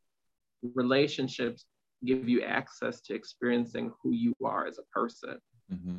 [0.74, 1.64] relationships
[2.04, 5.38] give you access to experiencing who you are as a person.
[5.72, 5.96] Mm-hmm.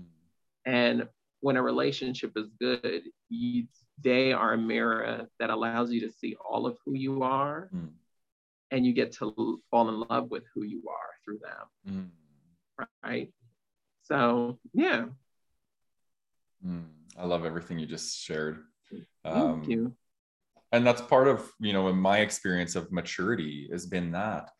[0.66, 1.08] And
[1.40, 3.68] when a relationship is good, you,
[4.02, 7.90] they are a mirror that allows you to see all of who you are mm.
[8.72, 12.12] and you get to fall in love with who you are through them.
[12.78, 12.88] Mm.
[13.04, 13.32] Right.
[14.04, 15.06] So, yeah.
[16.66, 16.86] Mm.
[17.18, 18.64] I love everything you just shared.
[19.24, 19.94] Thank um, you.
[20.72, 24.52] And that's part of, you know, in my experience of maturity has been that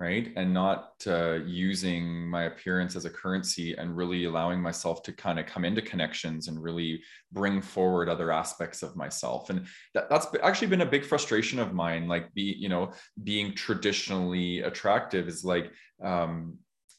[0.00, 0.32] right?
[0.34, 5.38] And not uh, using my appearance as a currency and really allowing myself to kind
[5.38, 9.50] of come into connections and really bring forward other aspects of myself.
[9.50, 12.92] And that, that's actually been a big frustration of mine like be you know
[13.22, 15.70] being traditionally attractive is like
[16.02, 16.56] um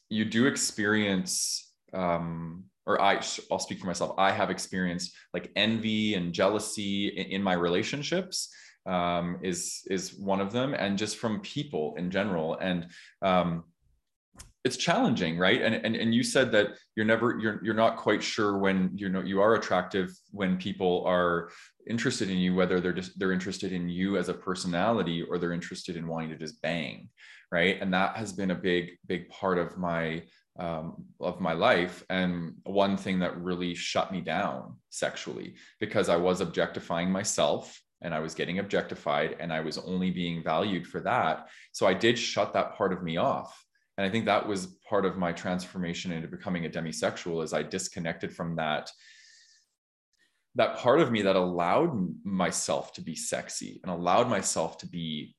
[0.08, 4.14] you do experience um, or I, I'll speak for myself.
[4.18, 8.52] I have experienced like envy and jealousy in, in my relationships
[8.86, 12.56] um, is is one of them, and just from people in general.
[12.60, 12.88] And
[13.22, 13.64] um,
[14.64, 15.60] it's challenging, right?
[15.60, 19.08] And, and and you said that you're never you're you're not quite sure when you
[19.08, 21.50] know you are attractive when people are
[21.88, 25.52] interested in you, whether they're just they're interested in you as a personality or they're
[25.52, 27.08] interested in wanting to just bang,
[27.50, 27.80] right?
[27.80, 30.22] And that has been a big big part of my
[30.58, 36.16] um, of my life and one thing that really shut me down sexually because i
[36.16, 41.00] was objectifying myself and i was getting objectified and i was only being valued for
[41.00, 43.64] that so i did shut that part of me off
[43.96, 47.62] and i think that was part of my transformation into becoming a demisexual as i
[47.62, 48.90] disconnected from that
[50.54, 55.34] that part of me that allowed myself to be sexy and allowed myself to be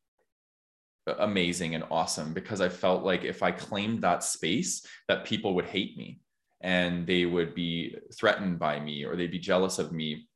[1.19, 5.65] amazing and awesome because I felt like if I claimed that space, that people would
[5.65, 6.21] hate me
[6.61, 10.27] and they would be threatened by me or they'd be jealous of me.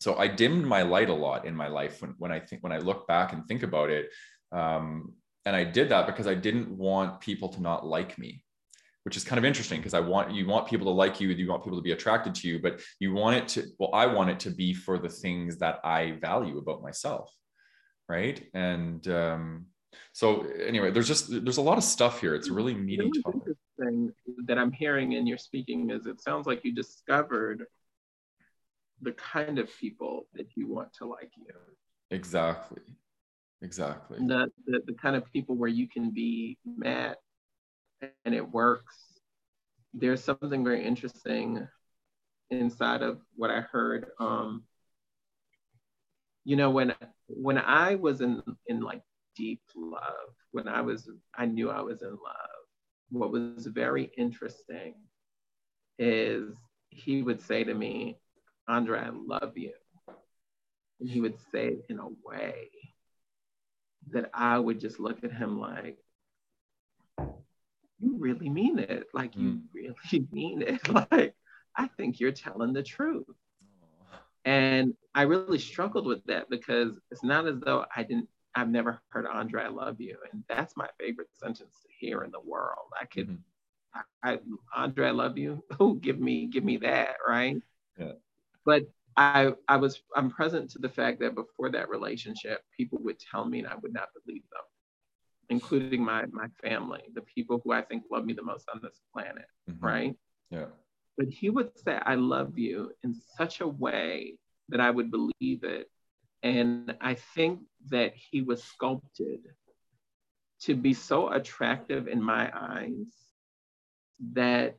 [0.00, 2.72] So I dimmed my light a lot in my life when, when I think when
[2.72, 4.10] I look back and think about it.
[4.52, 8.44] Um, and I did that because I didn't want people to not like me,
[9.04, 11.48] which is kind of interesting because I want you want people to like you, you
[11.48, 14.30] want people to be attracted to you, but you want it to well, I want
[14.30, 17.34] it to be for the things that I value about myself.
[18.08, 18.46] Right.
[18.54, 19.66] And um,
[20.12, 22.34] so anyway, there's just there's a lot of stuff here.
[22.34, 23.56] It's really meaty topic.
[23.80, 24.12] Thing
[24.46, 27.64] that I'm hearing in your speaking is it sounds like you discovered
[29.02, 31.54] the kind of people that you want to like you.
[32.10, 32.82] Exactly.
[33.62, 34.18] Exactly.
[34.18, 37.18] The, the, the kind of people where you can be met
[38.24, 38.96] and it works.
[39.94, 41.66] There's something very interesting
[42.50, 44.06] inside of what I heard.
[44.20, 44.64] Um,
[46.44, 46.94] you know, when
[47.26, 49.02] when I was in in like
[49.38, 50.34] deep love.
[50.50, 52.58] When I was, I knew I was in love.
[53.10, 54.94] What was very interesting
[55.98, 56.52] is
[56.90, 58.18] he would say to me,
[58.68, 59.72] Andre, I love you.
[61.00, 62.70] And he would say it in a way
[64.10, 65.98] that I would just look at him like,
[68.00, 69.06] you really mean it.
[69.12, 69.62] Like, you mm.
[69.72, 70.80] really mean it.
[71.10, 71.34] Like,
[71.76, 73.26] I think you're telling the truth.
[74.44, 79.00] And I really struggled with that because it's not as though I didn't I've never
[79.10, 80.16] heard Andre, I love you.
[80.32, 82.88] And that's my favorite sentence to hear in the world.
[83.00, 84.00] I could, mm-hmm.
[84.22, 84.38] I, I,
[84.74, 85.62] Andre, I love you.
[85.80, 87.16] Oh, give me, give me that.
[87.26, 87.62] Right.
[87.98, 88.12] Yeah.
[88.68, 88.82] But
[89.16, 93.46] I, I was, I'm present to the fact that before that relationship, people would tell
[93.46, 94.60] me and I would not believe them,
[95.48, 99.00] including my, my family, the people who I think love me the most on this
[99.10, 99.46] planet.
[99.70, 99.86] Mm-hmm.
[99.86, 100.14] Right.
[100.50, 100.66] Yeah.
[101.16, 104.34] But he would say, I love you in such a way
[104.68, 105.90] that I would believe it
[106.42, 109.40] and I think that he was sculpted
[110.64, 113.14] to be so attractive in my eyes
[114.34, 114.76] that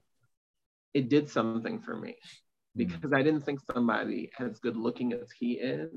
[0.93, 2.17] it did something for me.
[2.75, 5.89] Because I didn't think somebody as good looking as he is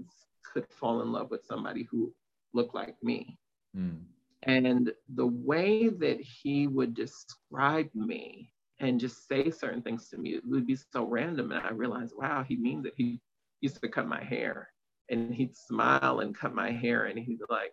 [0.52, 2.12] could fall in love with somebody who
[2.52, 3.38] looked like me.
[3.76, 4.00] Mm.
[4.44, 10.30] And the way that he would describe me and just say certain things to me,
[10.30, 11.52] it would be so random.
[11.52, 12.94] And I realized, wow, he means it.
[12.96, 13.20] He
[13.60, 14.68] used to cut my hair
[15.08, 17.72] and he'd smile and cut my hair and he'd be like,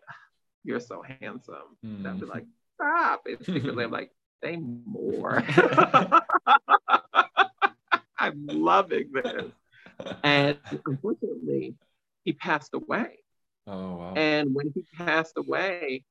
[0.64, 1.78] You're so handsome.
[1.84, 1.97] Mm.
[1.97, 2.45] And I'd be like,
[2.76, 3.24] Stop.
[3.26, 4.12] And secretly I'm like,
[4.43, 5.43] Say more.
[8.20, 9.51] I'm loving this.
[10.24, 11.76] And unfortunately,
[12.24, 13.20] he passed away.
[13.67, 14.13] Oh, wow.
[14.15, 16.03] And when he passed away,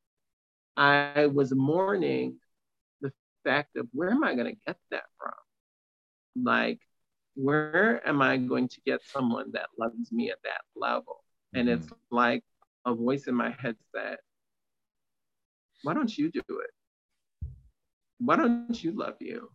[0.76, 2.36] I was mourning
[3.00, 3.12] the
[3.44, 6.44] fact of where am I going to get that from?
[6.44, 6.80] Like,
[7.34, 11.24] where am I going to get someone that loves me at that level?
[11.54, 11.82] And mm-hmm.
[11.82, 12.44] it's like
[12.84, 14.18] a voice in my head said,
[15.82, 17.48] why don't you do it?
[18.18, 19.50] Why don't you love you?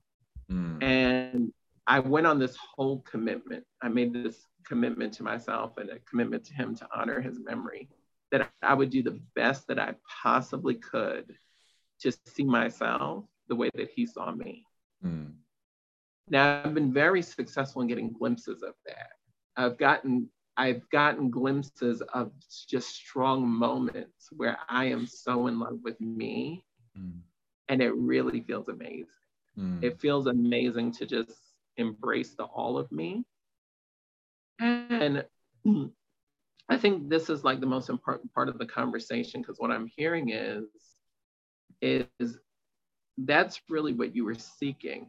[0.49, 0.81] Mm.
[0.81, 1.53] And
[1.87, 3.65] I went on this whole commitment.
[3.81, 7.89] I made this commitment to myself and a commitment to him to honor his memory
[8.31, 11.35] that I would do the best that I possibly could
[12.01, 14.65] to see myself the way that he saw me.
[15.05, 15.33] Mm.
[16.29, 19.11] Now, I've been very successful in getting glimpses of that.
[19.55, 22.31] I've gotten I've gotten glimpses of
[22.67, 26.63] just strong moments where I am so in love with me,
[26.97, 27.19] mm.
[27.69, 29.07] and it really feels amazing.
[29.57, 29.83] Mm.
[29.83, 31.31] It feels amazing to just
[31.77, 33.23] embrace the all of me.
[34.59, 35.25] And
[36.69, 39.89] I think this is like the most important part of the conversation because what I'm
[39.95, 40.65] hearing is
[41.81, 42.37] is
[43.17, 45.07] that's really what you were seeking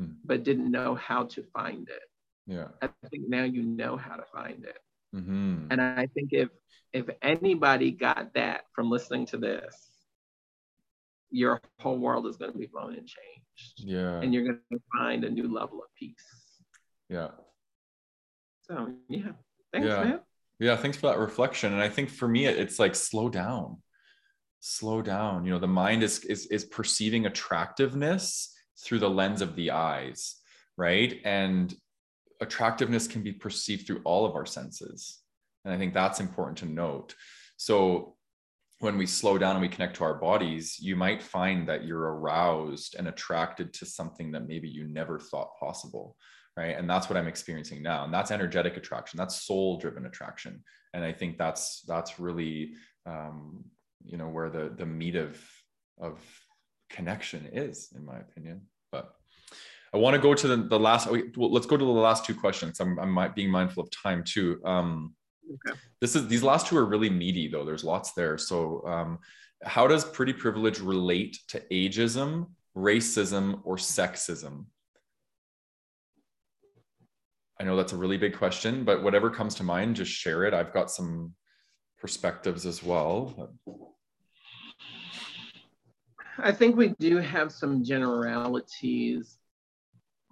[0.00, 0.12] Hmm.
[0.24, 2.02] but didn't know how to find it.
[2.46, 2.68] Yeah.
[2.80, 4.78] I think now you know how to find it.
[5.14, 5.66] Mm-hmm.
[5.70, 6.48] And I think if
[6.92, 9.89] if anybody got that from listening to this,
[11.30, 13.74] your whole world is going to be blown and changed.
[13.76, 14.20] Yeah.
[14.20, 16.24] And you're going to find a new level of peace.
[17.08, 17.28] Yeah.
[18.62, 19.32] So, yeah.
[19.72, 20.04] Thanks, yeah.
[20.04, 20.20] man.
[20.58, 20.76] Yeah.
[20.76, 21.72] Thanks for that reflection.
[21.72, 23.78] And I think for me, it's like slow down,
[24.60, 25.44] slow down.
[25.44, 30.36] You know, the mind is, is, is perceiving attractiveness through the lens of the eyes,
[30.76, 31.20] right?
[31.24, 31.74] And
[32.40, 35.18] attractiveness can be perceived through all of our senses.
[35.64, 37.14] And I think that's important to note.
[37.56, 38.16] So
[38.80, 42.14] when we slow down and we connect to our bodies, you might find that you're
[42.14, 46.16] aroused and attracted to something that maybe you never thought possible.
[46.56, 46.76] Right.
[46.76, 48.04] And that's what I'm experiencing now.
[48.04, 49.18] And that's energetic attraction.
[49.18, 50.64] That's soul driven attraction.
[50.92, 52.72] And I think that's, that's really,
[53.06, 53.64] um,
[54.04, 55.40] you know, where the, the meat of,
[56.00, 56.18] of
[56.90, 58.62] connection is, in my opinion.
[58.90, 59.12] But
[59.94, 62.34] I want to go to the, the last, well, let's go to the last two
[62.34, 62.80] questions.
[62.80, 64.60] I'm, I'm being mindful of time too.
[64.64, 65.14] Um,
[65.48, 65.78] Okay.
[66.00, 67.64] This is these last two are really meaty though.
[67.64, 68.38] There's lots there.
[68.38, 69.18] So um,
[69.64, 74.66] how does pretty privilege relate to ageism, racism, or sexism?
[77.58, 80.54] I know that's a really big question, but whatever comes to mind, just share it.
[80.54, 81.34] I've got some
[81.98, 83.52] perspectives as well.
[86.38, 89.36] I think we do have some generalities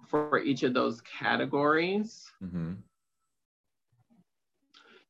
[0.07, 2.25] for each of those categories.
[2.43, 2.73] Mm-hmm.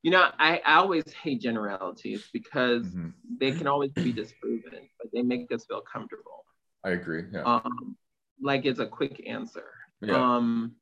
[0.01, 3.09] You know, I, I always hate generalities because mm-hmm.
[3.39, 6.45] they can always be disproven, but they make us feel comfortable.
[6.85, 7.23] I agree.
[7.33, 7.43] Yeah.
[7.43, 7.97] Um,
[8.41, 9.65] like it's a quick answer.
[10.01, 10.15] Yeah.
[10.15, 10.75] Um,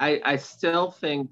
[0.00, 1.30] I, I still think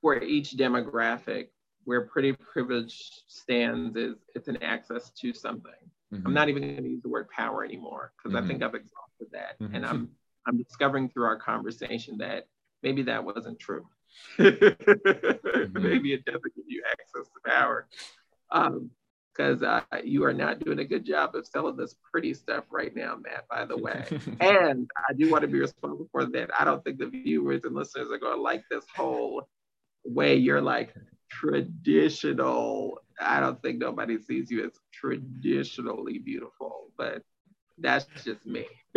[0.00, 1.48] for each demographic,
[1.84, 5.72] where pretty privilege stands is it's an access to something.
[6.12, 6.26] Mm-hmm.
[6.26, 8.44] I'm not even going to use the word power anymore because mm-hmm.
[8.44, 9.74] I think I've exhausted that, mm-hmm.
[9.74, 10.10] and I'm
[10.48, 12.46] I'm discovering through our conversation that
[12.82, 13.86] maybe that wasn't true.
[14.38, 15.82] mm-hmm.
[15.82, 17.86] Maybe it doesn't give you access to power.
[18.50, 22.64] because um, uh, you are not doing a good job of selling this pretty stuff
[22.70, 24.04] right now, Matt, by the way.
[24.40, 26.50] and I do want to be responsible for that.
[26.58, 29.46] I don't think the viewers and listeners are going to like this whole
[30.04, 30.94] way you're like
[31.30, 33.02] traditional.
[33.20, 37.22] I don't think nobody sees you as traditionally beautiful, but
[37.80, 38.66] that's just me.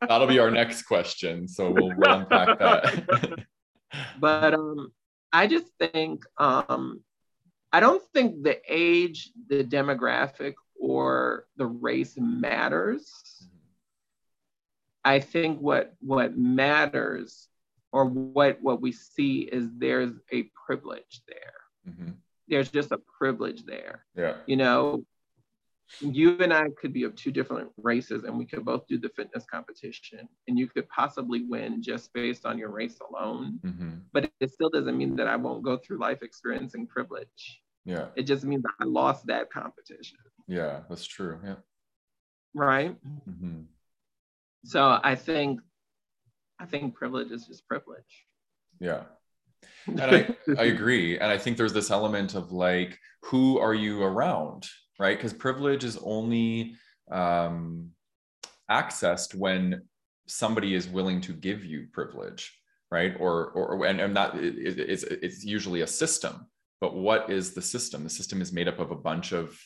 [0.00, 1.46] That'll be our next question.
[1.48, 3.44] So we'll, we'll unpack that.
[4.20, 4.92] but um,
[5.32, 7.02] I just think um,
[7.72, 13.12] I don't think the age, the demographic, or the race matters.
[15.04, 17.48] I think what what matters
[17.92, 21.92] or what what we see is there's a privilege there.
[21.92, 22.10] Mm-hmm.
[22.48, 24.04] There's just a privilege there.
[24.16, 24.36] Yeah.
[24.46, 25.04] You know,
[25.98, 29.08] you and I could be of two different races and we could both do the
[29.10, 33.58] fitness competition and you could possibly win just based on your race alone.
[33.64, 33.90] Mm-hmm.
[34.12, 37.60] But it still doesn't mean that I won't go through life experiencing privilege.
[37.84, 38.06] Yeah.
[38.14, 40.18] It just means I lost that competition.
[40.46, 41.40] Yeah, that's true.
[41.44, 41.56] Yeah.
[42.54, 42.96] Right.
[43.28, 43.62] Mm-hmm.
[44.64, 45.60] So I think,
[46.58, 48.26] I think privilege is just privilege.
[48.78, 49.02] Yeah.
[49.86, 51.18] And I, I agree.
[51.18, 54.66] And I think there's this element of like, who are you around?
[55.00, 55.16] Right?
[55.16, 56.76] Because privilege is only
[57.10, 57.90] um,
[58.70, 59.82] accessed when
[60.28, 62.54] somebody is willing to give you privilege,
[62.90, 63.14] right?
[63.18, 66.46] Or, or and, and it's, it's usually a system.
[66.82, 68.04] But what is the system?
[68.04, 69.58] The system is made up of a bunch of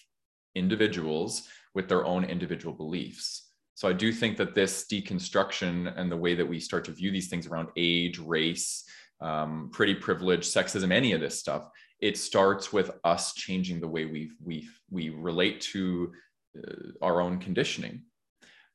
[0.54, 3.50] individuals with their own individual beliefs.
[3.74, 7.10] So I do think that this deconstruction and the way that we start to view
[7.10, 8.84] these things around age, race,
[9.20, 11.68] um, pretty privilege, sexism, any of this stuff
[12.04, 16.12] it starts with us changing the way we we we relate to
[16.58, 18.02] uh, our own conditioning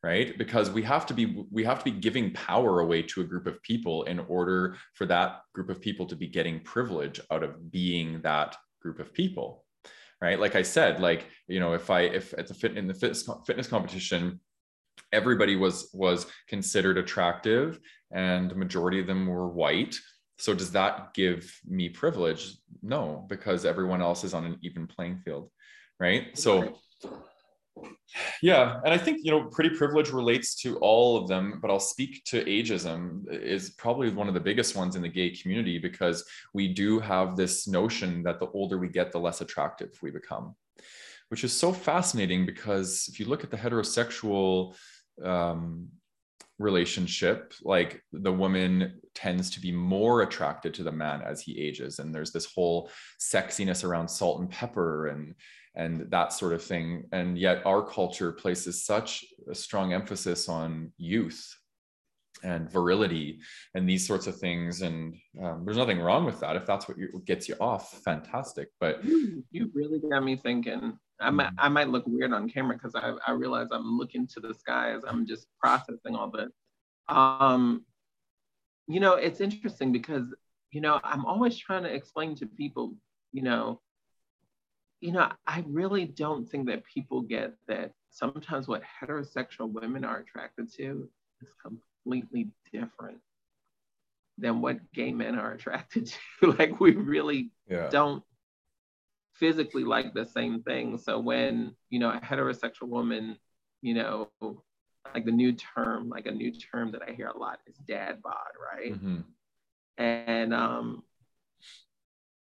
[0.02, 0.38] right?
[0.38, 3.48] Because we have to be we have to be giving power away to a group
[3.48, 7.70] of people in order for that group of people to be getting privilege out of
[7.70, 9.66] being that group of people
[10.22, 10.40] right?
[10.40, 13.28] Like i said like you know if i if at the fit in the fitness
[13.48, 14.40] fitness competition
[15.12, 17.80] everybody was was considered attractive
[18.12, 19.96] and majority of them were white
[20.40, 22.56] so does that give me privilege?
[22.82, 25.52] No, because everyone else is on an even playing field,
[26.00, 26.38] right?
[26.38, 26.78] So
[28.42, 31.80] yeah, and I think you know pretty privilege relates to all of them, but I'll
[31.80, 36.24] speak to ageism is probably one of the biggest ones in the gay community because
[36.54, 40.56] we do have this notion that the older we get, the less attractive we become,
[41.30, 44.76] which is so fascinating because if you look at the heterosexual
[45.24, 45.90] um,
[46.60, 52.00] relationship like the woman tends to be more attracted to the man as he ages
[52.00, 55.34] and there's this whole sexiness around salt and pepper and
[55.76, 57.06] and that sort of thing.
[57.12, 61.56] And yet our culture places such a strong emphasis on youth
[62.44, 63.40] and virility
[63.76, 64.82] and these sorts of things.
[64.82, 66.56] And um, there's nothing wrong with that.
[66.56, 68.70] If that's what, you, gets you off fantastic.
[68.80, 71.60] But you, you really got me thinking I might, mm-hmm.
[71.60, 74.94] I might look weird on camera because I, I realize I'm looking to the sky
[74.94, 76.52] as I'm just processing all this.
[77.08, 77.86] Um,
[78.88, 80.34] you know, it's interesting because,
[80.72, 82.96] you know, I'm always trying to explain to people,
[83.32, 83.82] you know,
[85.02, 90.20] you know, I really don't think that people get that sometimes what heterosexual women are
[90.20, 91.10] attracted to
[91.42, 93.20] is completely different
[94.38, 96.12] than what gay men are attracted
[96.42, 96.52] to.
[96.54, 97.90] like we really yeah.
[97.90, 98.24] don't
[99.40, 100.98] physically like the same thing.
[100.98, 103.38] So when, you know, a heterosexual woman,
[103.82, 104.30] you know,
[105.14, 108.22] like the new term, like a new term that I hear a lot is dad
[108.22, 108.36] bod,
[108.74, 108.94] right?
[108.94, 109.22] Mm-hmm.
[109.98, 111.04] And um,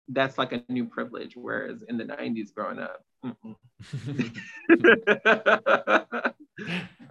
[0.09, 1.35] that's like a new privilege.
[1.37, 3.05] Whereas in the 90s growing up,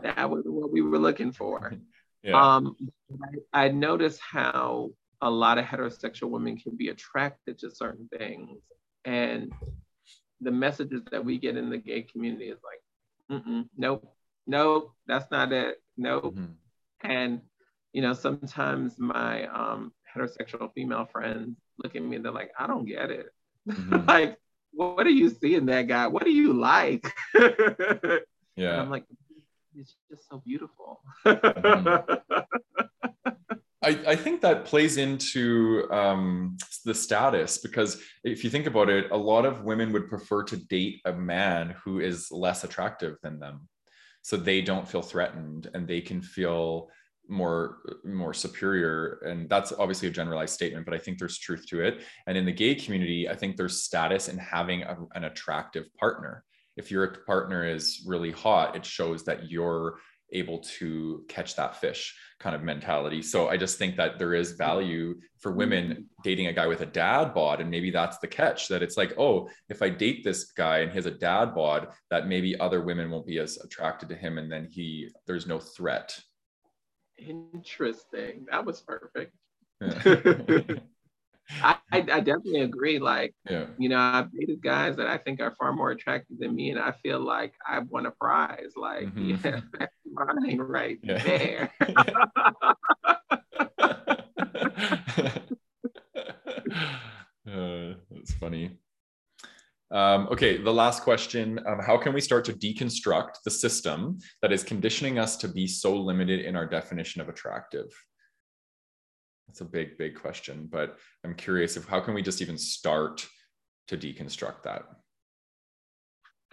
[0.03, 1.73] that was what we were looking for.
[2.23, 2.55] Yeah.
[2.55, 2.75] Um,
[3.53, 8.61] I, I noticed how a lot of heterosexual women can be attracted to certain things.
[9.05, 9.51] And
[10.41, 12.81] the messages that we get in the gay community is like,
[13.77, 14.13] nope,
[14.47, 15.81] nope, that's not it.
[15.97, 16.35] Nope.
[16.35, 17.09] Mm-hmm.
[17.09, 17.41] And,
[17.93, 22.67] you know, sometimes my um, heterosexual female friends look at me and they're like, I
[22.67, 23.27] don't get it.
[23.69, 24.05] Mm-hmm.
[24.07, 24.37] like,
[24.71, 26.07] what do you see in that guy?
[26.07, 27.05] What do you like?
[27.33, 28.17] yeah.
[28.55, 29.05] And I'm like,
[29.75, 31.01] it's just so beautiful.
[31.25, 33.07] mm-hmm.
[33.83, 39.09] I, I, think that plays into um, the status because if you think about it,
[39.11, 43.39] a lot of women would prefer to date a man who is less attractive than
[43.39, 43.67] them.
[44.21, 46.89] So they don't feel threatened and they can feel
[47.27, 49.21] more more superior.
[49.25, 52.01] And that's obviously a generalized statement but i think there's truth to it.
[52.27, 56.43] And in the gay community i think there's status in having a, an attractive partner.
[56.77, 59.97] If your partner is really hot it shows that you're
[60.31, 63.21] able to catch that fish kind of mentality.
[63.21, 65.57] So I just think that there is value for mm-hmm.
[65.59, 67.61] women dating a guy with a dad bod.
[67.61, 70.91] And maybe that's the catch that it's like, oh, if I date this guy and
[70.91, 74.37] he has a dad bod, that maybe other women won't be as attracted to him.
[74.37, 76.17] And then he, there's no threat.
[77.17, 78.45] Interesting.
[78.49, 79.35] That was perfect.
[79.79, 80.61] Yeah.
[81.61, 82.99] I, I, definitely agree.
[82.99, 83.65] Like, yeah.
[83.77, 86.79] you know, I've dated guys that I think are far more attractive than me, and
[86.79, 88.73] I feel like I've won a prize.
[88.75, 89.45] Like, mm-hmm.
[89.45, 91.23] yeah, that's mine right yeah.
[91.23, 91.71] there.
[97.47, 98.77] uh, that's funny.
[99.91, 104.53] Um, okay, the last question um, How can we start to deconstruct the system that
[104.53, 107.91] is conditioning us to be so limited in our definition of attractive?
[109.51, 113.27] That's a big, big question, but I'm curious if how can we just even start
[113.89, 114.83] to deconstruct that?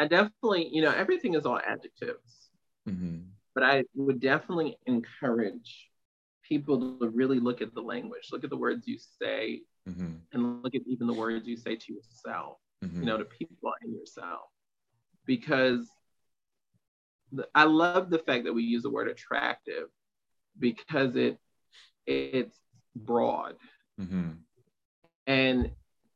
[0.00, 2.48] I definitely, you know, everything is all adjectives,
[2.88, 3.18] mm-hmm.
[3.54, 5.88] but I would definitely encourage
[6.42, 10.14] people to really look at the language, look at the words you say, mm-hmm.
[10.32, 12.98] and look at even the words you say to yourself, mm-hmm.
[12.98, 14.50] you know, to people and yourself.
[15.24, 15.88] Because
[17.30, 19.84] the, I love the fact that we use the word attractive
[20.58, 21.38] because it
[22.08, 22.58] it's
[22.96, 23.56] broad.
[24.00, 24.30] Mm-hmm.
[25.26, 25.70] And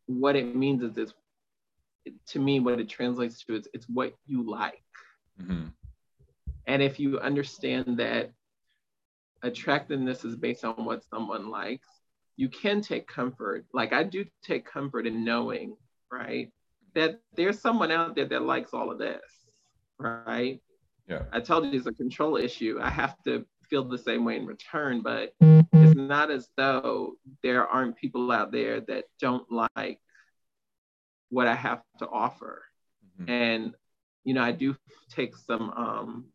[0.06, 1.14] what it means is it's
[2.28, 4.82] to me, what it translates to is it's what you like.
[5.40, 5.66] Mm-hmm.
[6.66, 8.32] And if you understand that
[9.42, 11.88] attractiveness is based on what someone likes,
[12.36, 13.66] you can take comfort.
[13.72, 15.76] Like I do take comfort in knowing,
[16.10, 16.50] right,
[16.94, 19.22] that there's someone out there that likes all of this,
[19.98, 20.60] right?
[21.08, 21.24] Yeah.
[21.32, 22.78] I told you it's a control issue.
[22.80, 27.66] I have to feel the same way in return, but it's not as though there
[27.66, 29.98] aren't people out there that don't like
[31.30, 32.64] what I have to offer.
[33.18, 33.30] Mm-hmm.
[33.30, 33.74] And,
[34.24, 34.76] you know, I do
[35.08, 36.26] take some um,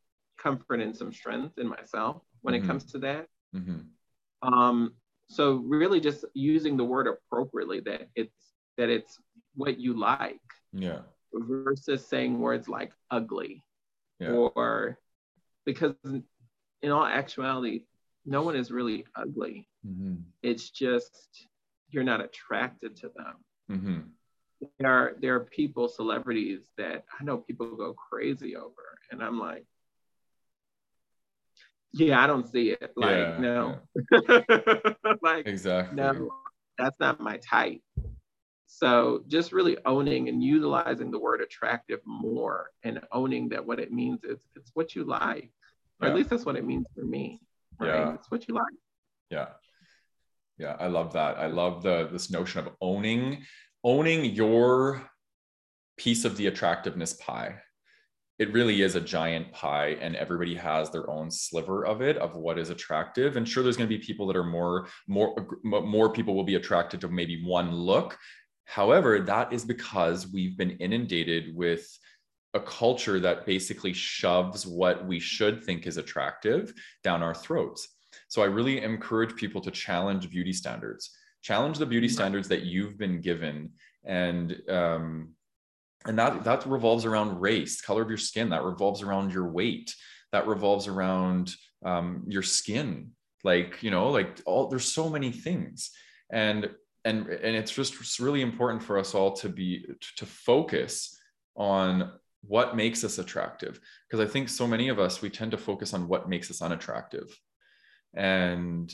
[0.41, 2.63] comfort and some strength in myself when mm-hmm.
[2.63, 3.27] it comes to that.
[3.55, 4.51] Mm-hmm.
[4.51, 4.93] Um,
[5.29, 9.19] so really just using the word appropriately that it's that it's
[9.53, 10.41] what you like.
[10.73, 11.01] Yeah.
[11.31, 13.63] Versus saying words like ugly
[14.19, 14.31] yeah.
[14.31, 14.97] or
[15.65, 15.93] because
[16.81, 17.83] in all actuality,
[18.25, 19.67] no one is really ugly.
[19.85, 20.15] Mm-hmm.
[20.43, 21.47] It's just
[21.89, 23.35] you're not attracted to them.
[23.71, 23.99] Mm-hmm.
[24.79, 29.39] There are there are people, celebrities that I know people go crazy over, and I'm
[29.39, 29.65] like,
[31.93, 32.91] yeah, I don't see it.
[32.95, 33.79] Like, yeah, no,
[34.11, 34.41] yeah.
[35.21, 36.29] like exactly, no,
[36.77, 37.81] that's not my type.
[38.65, 43.93] So just really owning and utilizing the word attractive more, and owning that what it
[43.93, 45.51] means is it's what you like.
[45.99, 46.09] Or yeah.
[46.11, 47.39] at least that's what it means for me.
[47.79, 47.89] Right?
[47.89, 48.13] Yeah.
[48.15, 48.63] It's what you like.
[49.29, 49.47] Yeah.
[50.57, 50.75] Yeah.
[50.79, 51.37] I love that.
[51.37, 53.43] I love the this notion of owning,
[53.83, 55.09] owning your
[55.97, 57.55] piece of the attractiveness pie.
[58.39, 62.35] it really is a giant pie and everybody has their own sliver of it of
[62.35, 66.11] what is attractive and sure there's going to be people that are more more more
[66.11, 68.17] people will be attracted to maybe one look
[68.65, 71.85] however that is because we've been inundated with
[72.53, 77.87] a culture that basically shoves what we should think is attractive down our throats.
[78.29, 81.11] So i really encourage people to challenge beauty standards.
[81.41, 83.71] Challenge the beauty standards that you've been given
[84.03, 85.29] and um,
[86.05, 89.93] and that that revolves around race color of your skin that revolves around your weight
[90.31, 91.53] that revolves around
[91.85, 93.11] um, your skin.
[93.43, 95.91] Like you know like all there's so many things.
[96.31, 96.69] And
[97.05, 99.85] and and it's just it's really important for us all to be
[100.17, 101.17] to focus
[101.55, 102.11] on
[102.41, 105.93] what makes us attractive because i think so many of us we tend to focus
[105.93, 107.27] on what makes us unattractive
[108.13, 108.93] and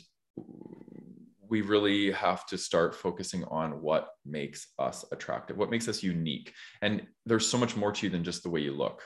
[1.54, 6.52] we really have to start focusing on what makes us attractive, what makes us unique.
[6.82, 9.04] And there's so much more to you than just the way you look.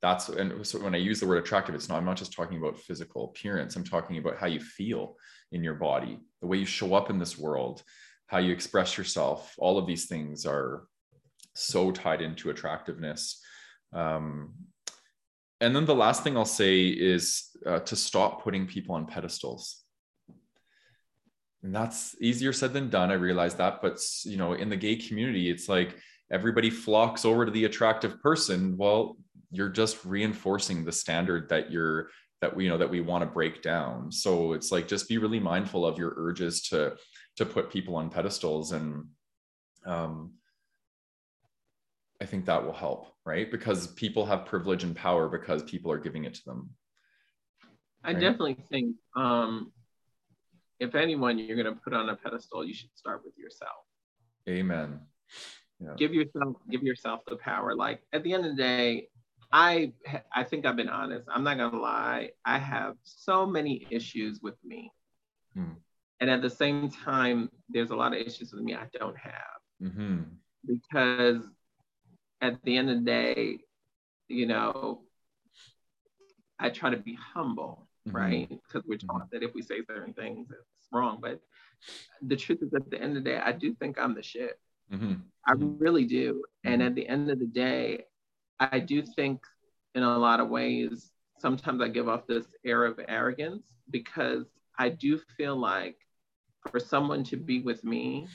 [0.00, 2.58] That's and so when I use the word attractive, it's not, I'm not just talking
[2.58, 3.74] about physical appearance.
[3.74, 5.16] I'm talking about how you feel
[5.50, 7.82] in your body, the way you show up in this world,
[8.28, 9.52] how you express yourself.
[9.58, 10.84] All of these things are
[11.56, 13.42] so tied into attractiveness.
[13.92, 14.54] Um,
[15.60, 19.82] and then the last thing I'll say is uh, to stop putting people on pedestals.
[21.62, 24.96] And that's easier said than done i realize that but you know in the gay
[24.96, 25.94] community it's like
[26.32, 29.18] everybody flocks over to the attractive person well
[29.50, 32.08] you're just reinforcing the standard that you're
[32.40, 34.10] that we you know that we want to break down.
[34.10, 36.96] So it's like just be really mindful of your urges to
[37.36, 39.04] to put people on pedestals and
[39.86, 40.32] um
[42.20, 45.98] i think that will help right because people have privilege and power because people are
[45.98, 46.70] giving it to them
[48.04, 48.16] right?
[48.16, 49.72] i definitely think um
[50.80, 53.84] if anyone you're going to put on a pedestal, you should start with yourself.
[54.48, 55.00] Amen.
[55.78, 55.94] Yeah.
[55.96, 57.74] Give yourself give yourself the power.
[57.74, 59.08] Like at the end of the day,
[59.52, 59.92] I
[60.34, 61.28] I think I've been honest.
[61.32, 62.30] I'm not gonna lie.
[62.44, 64.90] I have so many issues with me,
[65.54, 65.72] hmm.
[66.20, 69.60] and at the same time, there's a lot of issues with me I don't have
[69.82, 70.22] mm-hmm.
[70.66, 71.42] because
[72.40, 73.58] at the end of the day,
[74.28, 75.02] you know,
[76.58, 78.16] I try to be humble mm-hmm.
[78.16, 78.48] right?
[78.48, 79.28] Because we're taught mm-hmm.
[79.32, 81.18] that if we say certain things, it's wrong.
[81.20, 81.40] But
[82.22, 84.58] the truth is, at the end of the day, I do think I'm the shit.
[84.92, 85.14] Mm-hmm.
[85.46, 86.44] I really do.
[86.64, 86.88] And mm-hmm.
[86.88, 88.04] at the end of the day,
[88.58, 89.40] I do think
[89.94, 94.46] in a lot of ways, sometimes I give off this air of arrogance because
[94.78, 95.96] I do feel like
[96.70, 98.28] for someone to be with me,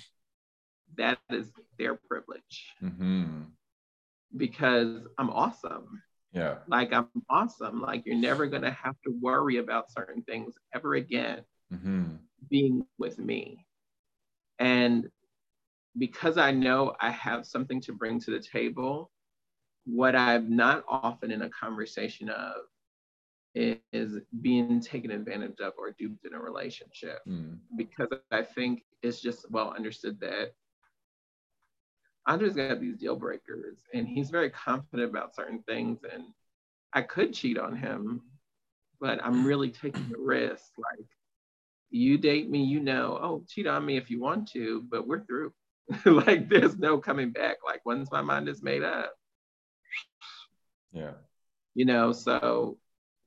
[0.98, 2.73] that is their privilege.
[2.84, 3.44] Mm-hmm.
[4.36, 6.02] Because I'm awesome.
[6.34, 6.56] Yeah.
[6.68, 7.82] Like I'm awesome.
[7.82, 11.44] Like you're never gonna have to worry about certain things ever again
[11.74, 12.16] mm-hmm.
[12.50, 13.66] being with me.
[14.60, 15.10] And
[15.98, 19.12] because I know I have something to bring to the table,
[19.86, 22.56] what I'm not often in a conversation of
[23.56, 27.20] is being taken advantage of or duped in a relationship.
[27.26, 27.60] Mm.
[27.78, 30.54] Because I think it's just well understood that
[32.28, 36.00] Andre's got these deal breakers and he's very confident about certain things.
[36.12, 36.24] And
[36.94, 38.22] I could cheat on him,
[39.00, 40.72] but I'm really taking the risk.
[40.78, 41.08] Like,
[41.92, 45.26] you date me, you know, oh, cheat on me if you want to, but we're
[45.26, 45.54] through.
[46.06, 47.58] like, there's no coming back.
[47.64, 49.14] Like, once my mind is made up.
[50.92, 51.12] Yeah.
[51.76, 52.78] You know, so,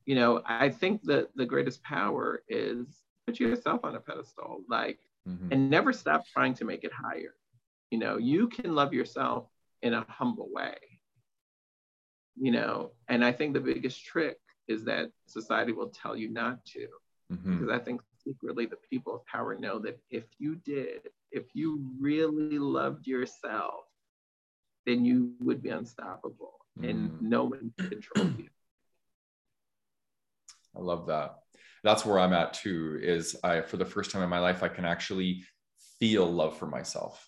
[0.06, 2.86] you know, I think that the greatest power is
[3.26, 4.98] put yourself on a pedestal, like,
[5.28, 5.52] mm-hmm.
[5.52, 7.34] and never stop trying to make it higher.
[7.90, 9.46] You know, you can love yourself
[9.82, 10.76] in a humble way.
[12.40, 14.38] You know, and I think the biggest trick
[14.68, 16.86] is that society will tell you not to.
[17.32, 17.58] Mm-hmm.
[17.58, 21.82] Because I think secretly the people of power know that if you did, if you
[21.98, 23.84] really loved yourself,
[24.86, 26.88] then you would be unstoppable mm.
[26.88, 28.48] and no one can control you.
[30.76, 31.38] I love that.
[31.82, 32.98] That's where I'm at too.
[33.02, 35.44] Is I, for the first time in my life, I can actually
[35.98, 37.27] feel love for myself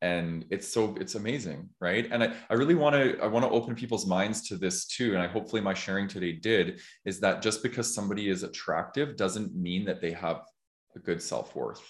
[0.00, 2.08] and it's so it's amazing right?
[2.10, 5.14] And i, I really want to i want to open people's minds to this too
[5.14, 9.54] and i hopefully my sharing today did is that just because somebody is attractive doesn't
[9.54, 10.42] mean that they have
[10.96, 11.82] a good self-worth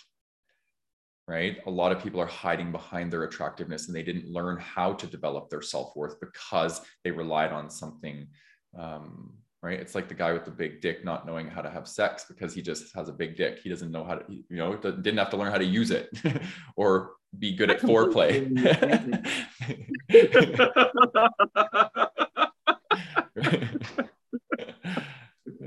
[1.29, 1.59] right?
[1.67, 5.07] A lot of people are hiding behind their attractiveness and they didn't learn how to
[5.07, 8.27] develop their self-worth because they relied on something
[8.79, 9.81] um, right?
[9.81, 12.55] It's like the guy with the big dick not knowing how to have sex because
[12.55, 13.59] he just has a big dick.
[13.63, 16.09] He doesn't know how to you know didn't have to learn how to use it
[16.77, 18.47] or be good at foreplay.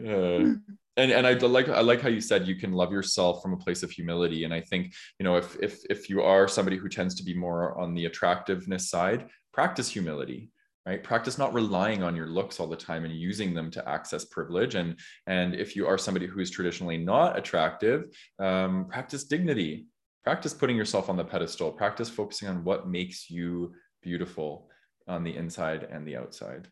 [0.07, 0.55] uh,
[0.97, 3.57] and and I like I like how you said you can love yourself from a
[3.57, 4.43] place of humility.
[4.43, 7.33] And I think you know if if if you are somebody who tends to be
[7.33, 10.49] more on the attractiveness side, practice humility.
[10.85, 14.25] right practice not relying on your looks all the time and using them to access
[14.25, 14.97] privilege and
[15.27, 17.99] and if you are somebody who is traditionally not attractive
[18.39, 19.85] um, practice dignity
[20.23, 24.69] practice putting yourself on the pedestal practice focusing on what makes you beautiful
[25.07, 26.67] on the inside and the outside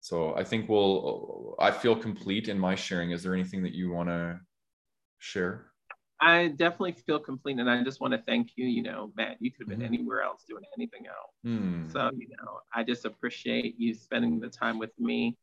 [0.00, 3.90] so i think we'll i feel complete in my sharing is there anything that you
[3.90, 4.38] want to
[5.18, 5.72] share
[6.22, 8.64] I definitely feel complete, and I just want to thank you.
[8.64, 9.94] You know, Matt, you could have been mm-hmm.
[9.94, 11.34] anywhere else doing anything else.
[11.44, 11.90] Mm.
[11.92, 15.36] So, you know, I just appreciate you spending the time with me.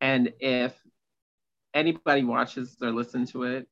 [0.00, 0.74] And if
[1.74, 3.68] anybody watches or listens to it,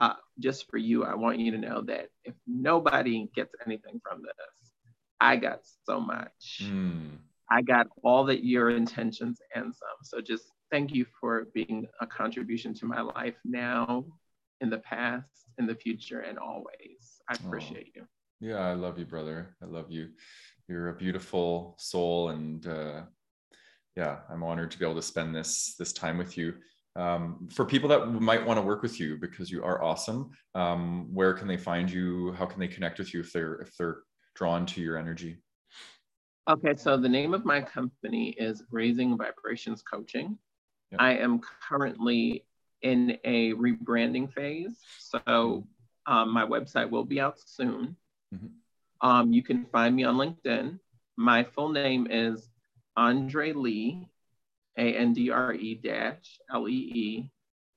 [0.00, 4.22] uh, just for you, I want you to know that if nobody gets anything from
[4.22, 4.70] this,
[5.20, 6.62] I got so much.
[6.62, 7.18] Mm.
[7.50, 9.98] I got all that your intentions and some.
[10.02, 14.04] So just thank you for being a contribution to my life now,
[14.62, 15.26] in the past,
[15.58, 17.20] in the future, and always.
[17.28, 18.00] I appreciate oh.
[18.40, 18.48] you.
[18.48, 19.54] Yeah, I love you, brother.
[19.62, 20.10] I love you.
[20.68, 23.02] You're a beautiful soul, and uh,
[23.96, 26.54] yeah, I'm honored to be able to spend this this time with you.
[26.94, 31.08] Um, for people that might want to work with you because you are awesome, um,
[31.12, 32.32] where can they find you?
[32.32, 34.00] How can they connect with you if they're if they're
[34.34, 35.38] drawn to your energy?
[36.48, 40.36] Okay, so the name of my company is Raising Vibrations Coaching.
[40.90, 41.00] Yep.
[41.00, 42.44] I am currently
[42.82, 44.76] in a rebranding phase.
[44.98, 45.66] So
[46.06, 47.96] um, my website will be out soon.
[48.34, 49.08] Mm-hmm.
[49.08, 50.78] Um, you can find me on LinkedIn.
[51.16, 52.48] My full name is
[52.96, 54.08] Andre Lee,
[54.76, 57.30] A N D R E dash L E E,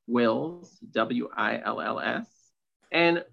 [0.07, 2.27] Wills, W I L L S.
[2.91, 3.23] And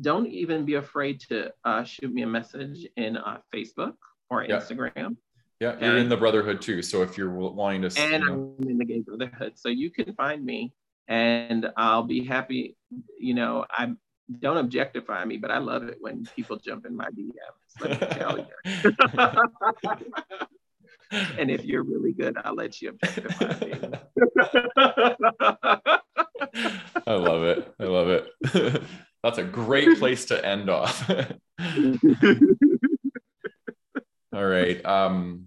[0.00, 3.94] don't even be afraid to uh, shoot me a message in uh, Facebook
[4.30, 4.56] or yeah.
[4.56, 5.16] Instagram.
[5.60, 6.82] Yeah, you're in the Brotherhood too.
[6.82, 8.54] So if you're wanting to, and you know.
[8.58, 10.72] I'm in the Gay Brotherhood, so you can find me
[11.08, 12.76] and I'll be happy.
[13.18, 13.92] You know, I
[14.40, 17.80] don't objectify me, but I love it when people jump in my DMs.
[17.80, 18.46] Let me tell you.
[21.38, 23.74] and if you're really good, I'll let you objectify me.
[27.06, 27.74] I love it.
[27.78, 28.82] I love it.
[29.22, 31.08] That's a great place to end off.
[34.34, 34.84] All right.
[34.84, 35.46] Um,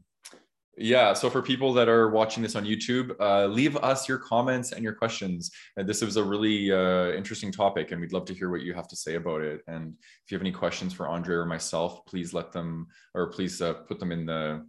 [0.77, 1.13] yeah.
[1.13, 4.83] So for people that are watching this on YouTube, uh, leave us your comments and
[4.83, 5.51] your questions.
[5.77, 8.73] And this was a really uh, interesting topic, and we'd love to hear what you
[8.73, 9.61] have to say about it.
[9.67, 13.61] And if you have any questions for Andre or myself, please let them or please
[13.61, 14.65] uh, put them in the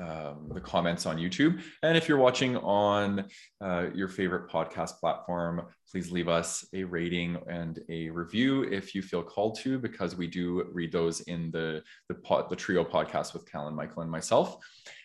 [0.00, 1.62] um, the comments on YouTube.
[1.82, 3.24] And if you're watching on
[3.60, 9.02] uh, your favorite podcast platform, please leave us a rating and a review if you
[9.02, 13.32] feel called to, because we do read those in the the, pod, the trio podcast
[13.32, 14.56] with Callan, Michael, and myself.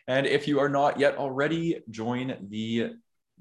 [0.07, 2.93] And if you are not yet already, join the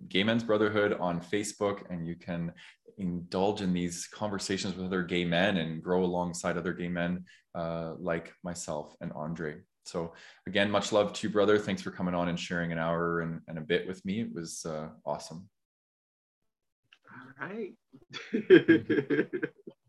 [0.08, 2.52] Gay Men's Brotherhood on Facebook, and you can
[2.98, 7.94] indulge in these conversations with other gay men and grow alongside other gay men uh,
[7.98, 9.56] like myself and Andre.
[9.84, 10.12] So,
[10.46, 11.58] again, much love to you, brother.
[11.58, 14.20] Thanks for coming on and sharing an hour and, and a bit with me.
[14.20, 15.48] It was uh, awesome.
[17.12, 17.74] All right.